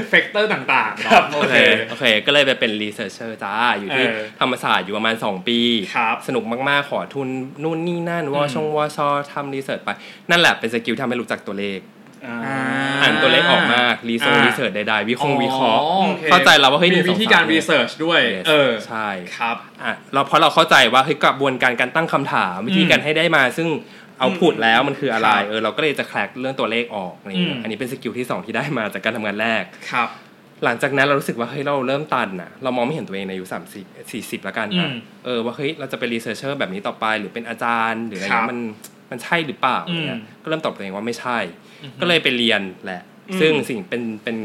[0.09, 1.57] factor ต่างๆครับเนาะโอโอเคเค
[1.89, 5.59] โอเค ก็เลยไปเป็น researcher จ้า อยู่ที่เออธรรมศาสตร์อยู่ประมาณ 2 ปี
[5.97, 7.29] ครับสนุกมากๆ ขอทุน
[7.63, 8.67] นู่นนี่นั่นวช.
[8.77, 9.09] วช.
[9.33, 9.91] ทำ research ไป
[10.31, 11.81] นั่นแหละเป็น skill ที่ทำให้รู้จักตัวเลข
[12.27, 12.37] อ่า
[13.03, 19.09] อ่านตัวเลขออกมาก research อ่า research ใดๆวิเคราะห์วิเคราะห์อ๋อโอเคเข้าใจแล้วว่าเฮ้ยมี1 2วิธีการ3 research ด้วย Yes เออใช่
[19.39, 23.69] ครับอะเราเพราะเราเข้าใจว่าเฮ้ยกระบวนการการตั้งคำถามวิธีการให้ได้มา ซึ่ง
[24.19, 30.09] เอาพูดแล้วมันคืออะไรครับเออเราก็เลยจะ crack เรื่องตัวเลขออกอะไรเงี้อืยมอันนี้เป็น skill ที่สองที่ได้มาจากการทำงานแรกครับ
[30.65, 34.95] หลังจากนั้นเรารู้สึกว่าเฮ้ยเราเริ่มตันอะเรามองไม่เห็นตัวเองในอายุสามสิบสี่สิบแล้วกันอะอืม
[35.25, 38.59] เออว่าเฮ้ยเราจะเป็น researcher แบบนี้ต่อไปหรือเป็นอาจารย์ หรืออะไรเงี้ยครับมัน
[39.11, 41.39] มันใช่หรือเปล่าอะไรเงี้ยอืมก็เริ่มตอบตัวเองว่าไม่ใช่
[41.83, 44.37] อือฮึก็เลยไปเรียนแหละอืมซึ่งสิ่งเป็นเป็น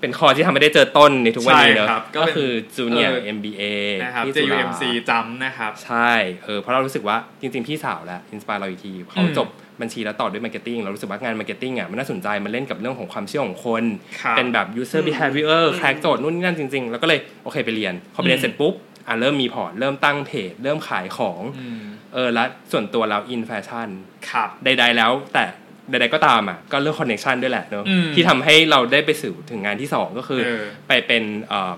[0.00, 3.62] เป็นคอร์สที่ทำให้ได้เจอต้นในทุกวันนี้เนอะใช่ครับก็ก็เป็นคือ junior เออ MBA
[4.02, 6.12] นะครับที่จุฬา JUMC จำนะครับ ใช่
[6.44, 9.48] เออเพราะเรารู้สึกว่าจริง ๆ พี่สาวแหละ inspire เราอีกทีเขาอืมจบ
[9.80, 13.84] บัญชีแล้วต่อด้วย marketing เรารู้สึกว่างาน marketing อะมันน่าสนใจมันเล่นกับเรื่องของความเชื่อของคน
[14.22, 18.74] ครับเป็นแบบ user behavior อืมแคร็กโจทย์นู่นนี่นั่นจริงๆ แล้วก็เลยโอเคไปเรียนพอไปเรียนอืมเสร็จปุ๊บ
[19.06, 21.82] อะเริ่มมี port เริ่มตั้งเพจเริ่มขายของอืม
[22.14, 23.88] เออแล้วส่วนตัวเราอินแฟชั่น
[24.30, 25.44] ครับใด ๆ แล้วแต่
[25.90, 31.74] ใดๆก็ตามอะก็เรื่องคอนเน c t ชันด้วยแหละเนอะอืมที่ทำให้เราได้ไปสู่ถึงงานที่สองก็คือเออไปเป็นเอ่อ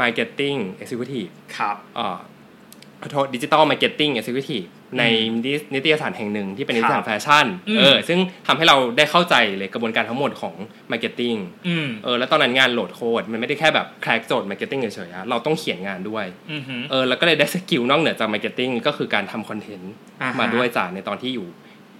[0.00, 2.37] marketing executive ครับเอ่อขอ
[3.12, 4.62] โทษ digital marketing executive
[4.98, 5.02] ใน
[5.44, 10.54] นินิตยสารแห่งหนึ่งที่เป็นนิตยสารแฟชั่นอืมเออซึ่งทำให้เราได้เข้าใจเลยกระบวนการทั้งหมดของ
[10.90, 11.34] marketing
[11.68, 19.92] อืมเออแล้วตอนนั้นงานโหลดโค้ดมันไม่ได้แค่แบบ crack โจทย์ marketing เฉยๆอะเราต้องเขียนงานด้วยอือหือเออแล้วก็เลยได้ skill นอกเหนือจาก marketing ก็คือการทำคอนเทนต์
[20.22, 21.46] อ่าฮะมาด้วยจากในตอนที่อยู่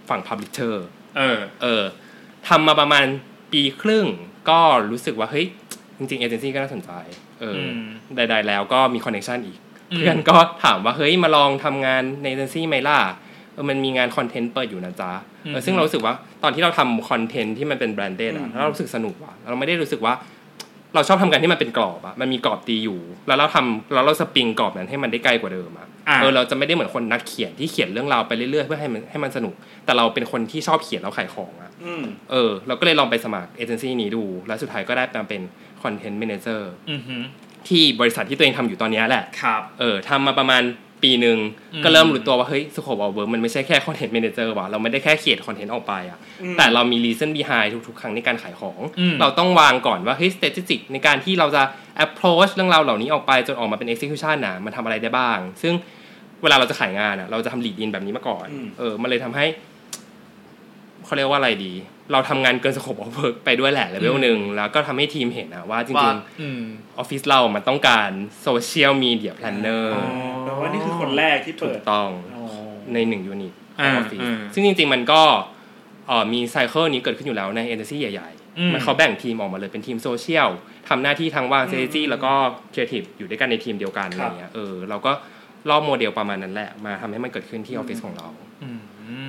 [0.08, 0.86] ฝั่ง publisher
[1.18, 1.82] เออเออ
[2.48, 3.06] ทำมาประมาณ
[3.52, 4.06] ปีครึ่ง
[4.50, 5.46] ก็รู้สึกว่าเฮ้ย
[5.98, 6.90] จริงๆเอเจนซี่ก็น่าสนใจ
[7.40, 7.80] เอออม
[8.16, 12.98] ใดๆแล้วก็มีคอนเน t ชันอีกอืม เพื่อนก็ถามว่าเฮ้ยมาลองทำงานในเอเจนซี่ไหมล่ะ
[13.52, 15.10] เออมันมีงานคอนเทนต์เปิดอยู่นะจ๊ะ
[15.46, 20.14] เออซึ่งเรารู้สึกว่าตอนที่เราทำคอนเทนต์ที่มันเป็น branded อะอืมเรารู้สึกสนุกว่ะเราไม่ได้รู้สึกว่า
[20.94, 35.42] เราชอบทำงานที่มันเป็นกรอบอะมันมีกรอบตีอยู่ แล้วเราทำแล้วเราสปริงกรอบนั้นให้มันได้ไกลกว่าเดิมอะอ่าเออเราจะไม่ได้เหมือนคนนักเขียนที่เขียนเรื่องราวไปเรื่อยๆเพื่อให้มันให้มันสนุก แต่เราเป็นคนที่ชอบเขียนแล้วขายของอะอืมเออ เราก็เลยลองไปสมัครเอเจนซี่นี้ดู แล้วสุดท้ายก็ได้มาเป็น
[35.82, 37.22] คอนเทนต์ a ม a เจอร์อือหือ
[37.68, 40.62] ที่บริษัทที่ตัวเองทำอยู่ตอนเนี้ยแหละครับเออทำมาประมาณ
[41.02, 41.38] ปีหนึ่ง
[41.74, 51.62] อืมก็เริ่มรู้ตัวว่าเฮ้ยสโคปออเวิร์มันไม่ใช่แค่คอนเทนต์ a ม a เจอร์ว่ะเราไม่ได้แค่เขียนคอนเทนต์ออกไปอะอืมแต่เรามี reason behind ทุกๆ ครั้งในการขายของอืมเราต้องวางก่อนว่าเฮ้ย strategic ในการที่เราจะ
[52.04, 55.74] approach เรื่องราวเหล่านี้ออกไปจนออกมาเป็น execution นะมันทำอะไรได้บ้าง ซึ่ง
[56.42, 59.46] เวลาเราจะขายงานอะเราจะทำ lead in แบบนี้มาก่อนอืมเออมันเลยทำให้
[61.08, 61.72] เขาเรียกว่าอะไรดี
[62.12, 68.10] เราทำงานเกิน scope of work ไปด้วยแหละ level หนึ่งแล้วก็ทำให้ทีมเห็นนะว่าจริงๆอืมว่าออฟฟิศเรามันต้องการ
[68.42, 70.06] social media planner อ๋อ
[70.44, 72.44] แปลว่านี่คือคนแรกที่ถูเปิดถูกต้องอ๋อ
[72.94, 75.22] ในหนึ่งยูนิตขออ่าออฟฟิศอ่าซึ่งจริง ๆ มันก็
[76.08, 80.48] เอ่อมี cycle นี้เกิดขึ้นอยู่แล้วในเอเจนซี่ใหญ่อืมๆมันเขาแบ่งทีมออกมาเลยเป็นทีมโซเชียล
[80.88, 82.32] ทำหน้าที่ทั้งวาง strategy แล้วก็
[82.74, 85.12] ครีเอทีฟอยู่ด้วยกันในทีมเดียวกันอะไรเงี้ยเออเราก็
[85.68, 88.28] ลอกโมเดลประมาณนั้นแหละ มาทำให้มันเกิดขึ้นที่ออฟฟิศของเรา
[88.62, 88.80] อืม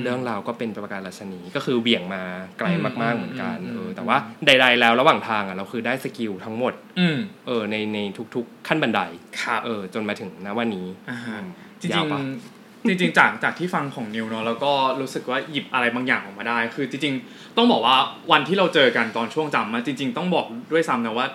[0.04, 2.22] เรื่องราวก็เป็นประการฉะนี้ก็คือเบี่ยงมา
[2.60, 2.68] ไกล
[3.02, 7.18] มากๆเหมือนกันอืมเอออืมแต่ว่าใด ๆ แล้วระหว่างทางอะเราคือได้ skill ทั้งหมดอืม
[7.48, 8.00] เออในใน
[8.36, 9.02] ทุก ๆ ขั้นบันได
[9.42, 11.46] ครับเออจนมาถึงณวันนี้อ่าฮะอืม
[11.82, 14.72] จริงยาวปะๆจริงๆจากจากที่ฟังของนิวเนาะแล้วก็
[15.02, 17.96] รู้สึกว่าหยิบอะไรบางอย่างออกมาได้ คือจริงๆ ต้องบอกว่า
[18.32, 21.28] วันที่เราเจอกันตอนช่วงจำมาจริง ๆ ต้องบอกด้วยซ้ำนะว่า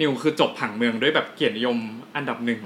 [0.00, 1.76] นิวคือจบผังเมืองด้วยแบบเกียรตินิยม
[2.16, 2.60] อันดับหนึ่ง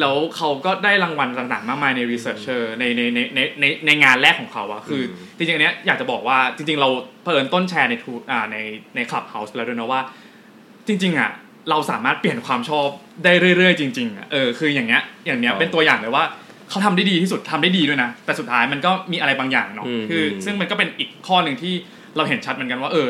[0.00, 6.88] แล้วเขาก็ได้รางวัลต่างๆ มากมายใน researcher ในในในในในในงานแรกของเขาอะคืออมจริงๆอันเนี้ยอยากจะบอกว่าจริง ๆ เรา
[7.22, 8.56] เพิ่นต้นแชร์ในทูอ่าใน
[8.94, 10.00] ในคลับเฮาส์แล้วด้วยนะว่า
[10.86, 11.30] จริง ๆอะ
[11.70, 12.88] เราสามารถเปลี่ยนความชอบ
[13.24, 16.24] ได้เรื่อยๆ จริง ๆอะเออคืออย่างเงี้ยอย่างเนี้ยเป็นตัวอย่างเลยว่า
[16.70, 21.74] เขาทำได้ดีที่สุดทำได้ดีด้วยนะ แต่สุดท้ายมันก็มีอะไรบางอย่างเนาะอืมคือ ซึ่งมันก็เป็นอีกข้อหนึ่งที่
[22.16, 23.08] เราเห็นชัดเหมือนกันว่า เออ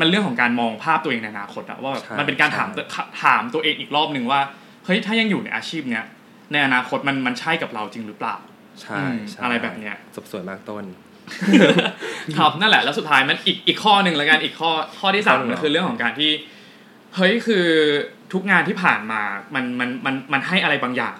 [0.00, 2.84] มันเรื่องของการมองภาพตัวเองในอนาคตอะว่าแบบใช่มันเป็นการถามใช่
[3.22, 4.40] ถามตัวเองอีกรอบหนึ่งว่า
[4.84, 6.04] เฮ้ยถ้ายังอยู่ในอาชีพเนี้ย
[6.52, 8.36] ในอนาคตมันมันใช่กับเราจริงหรือเปล่า
[8.82, 10.84] ใช่อืมใช่อะไรแบบเนี้ยจบสวยมากต้น
[12.38, 16.30] ครับนั่นแหละแล้วสุดท้ายมันอีกอีกข้อหนึ่งแล้วกันอีกข้อข้อที่สามข้อหนึ่งมันคือเรื่องของการที่
[17.16, 17.66] เฮ้ยคือ
[18.32, 19.22] ทุกงานที่ผ่านมา
[19.54, 21.16] มันมันมันมันให้อะไรบางอย่าง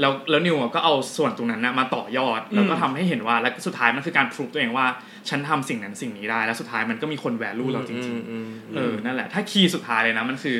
[0.00, 4.86] แล้วแล้วนิวอะก็เอาส่วนตรงนั้นนะมาต่อยอด แล้วก็ทำให้เห็นว่าแล้วสุดท้ายมันคือการพรูฟตัวเองว่า
[5.28, 10.58] ฉันทำสิ่งนั้นสิ่งนี้ได้ แล้วสุดท้ายมันก็มีคนแวลูเราจริงอืมอืมๆเออนั่นแหละ ถ้าคีย์สุดท้ายเลยนะมันคือ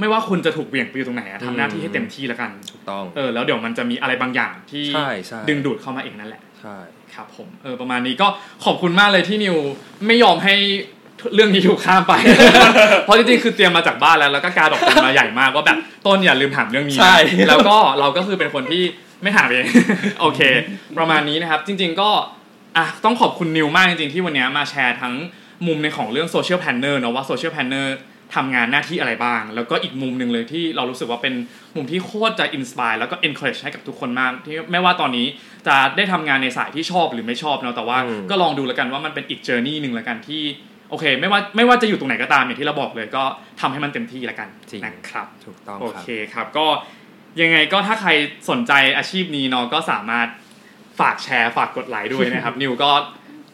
[0.00, 6.76] ไม่ว่าคุณจะถูกเบี่ยงไปอยู่ตรงไหนอะทำหน้าที่ให้เต็มที่แล้วกันถูกต้องเออแล้วเดี๋ยวมันจะมีอะไรบางอย่างที่ใช่ใช่ดึงดูดเข้ามาเองนั่นแหละใช่
[7.14, 8.26] ครับผมเออประมาณนี้ก็
[8.64, 9.56] ขอบคุณมากเลยที่นิว
[10.06, 10.54] ไม่ยอมให้
[11.34, 12.14] เรื่องนี้ถูกข้ามไป
[13.04, 17.16] เพราะจริงๆ คือเตรียมมาจากบ้านแล้ว แล้วก็กาดอกจันมาใหญ่มากว่าแบบต้นอย่าลืมถามเรื่องนี้นะใช่
[17.48, 18.82] แล้วก็เราก็คือเป็นคนที่
[19.22, 19.64] ไม่ถามเอง
[20.20, 20.40] โอเค
[20.98, 22.10] ประมาณนี้นะครับ จริง ๆ ก็
[22.76, 25.14] อะต้องขอบคุณนิวมากจริงๆ ที่วันนี้มาแชร์ทั้ง
[25.66, 27.96] มุมในของเรื่อง social planner เนาะว่า social planner
[28.34, 31.34] ทำงานหน้าที่อะไรบ้าง แล้วก็อีกมุมหนึ่งเลยที่เรารู้สึกว่าเป็น
[31.76, 35.26] มุมที่โคตรจะ inspire แล้วก็ encourage ให้กับทุกคนมากที่ไม่ว่าตอนนี้
[35.66, 40.42] จะได้ทำงานในสายที่ชอบหรือไม่ชอบเนาะแต่ว่าอืมก็ลองดูแล้วกันว่ามันเป็นอีก journey หนึ่งแล้วกันที่
[40.90, 43.24] โอเคไม่ว่าไม่ว่าจะอยู่ตรงไหนก็ตามอย่างที่เราบอกเลยก็
[43.60, 46.66] ทำให้มันเต็มที่ละกันจริงนะครับถูกต้องโอครับเคครับก็
[47.40, 48.10] ยังไงก็ถ้าใคร
[48.50, 50.28] สนใจอาชีพนี้เนาะก็สามารถ
[51.00, 52.90] ฝากแชร์ฝากกดไลค์ด้วยนะครับ นิวก็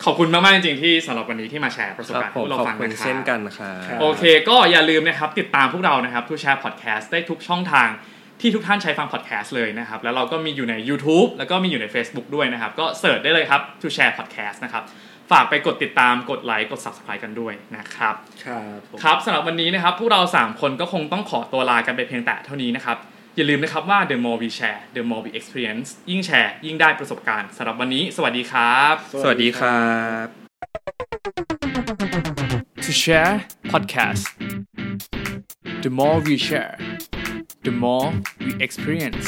[0.05, 7.89] ขอบคุณมากๆจริงๆที่สำหรับวันนี้ที่มาแชร์ประสบครับการณ์ผมให้พวกเราขอบฟังคุณนะครับเช่นกันครับครับโอเค ก็อย่าลืมนะครับติดตามพวกเรานะครับทูแชร์พอดแคสต์ได้ทุกช่องทาง
[8.41, 14.83] ที่ทุกท่านใช้ฟังพอดแคสต์เลยนะครับ แล้วเราก็มีอยู่ใน YouTube แล้วก็มีอยู่ใน Facebook ด้วยนะครับ ก็เสิร์ชได้เลยครับทูแชร์พอดแคสต์นะครับ
[15.31, 22.99] ฝากไปกดติดตามกดไลค์กด Subscribe กันด้วยนะครับ ครับผมครับสำหรับวันนี้นะครับ พวกเรา 3 คนก็คงต้องขอตัวลากันไปเพียงแต่เท่านี้นะครับ
[23.39, 29.89] อย่าลืมนะครับว่า the more we share the more we experience ยิ่งแชร์ยิ่งได้ประสบการณ์สำหรับวันนี้ สวัสดีครับ สวัสดีครั
[30.25, 30.27] บ
[32.85, 33.35] to share
[33.73, 34.25] podcast
[35.85, 36.75] the more we share
[37.67, 38.07] the more
[38.45, 39.25] we experience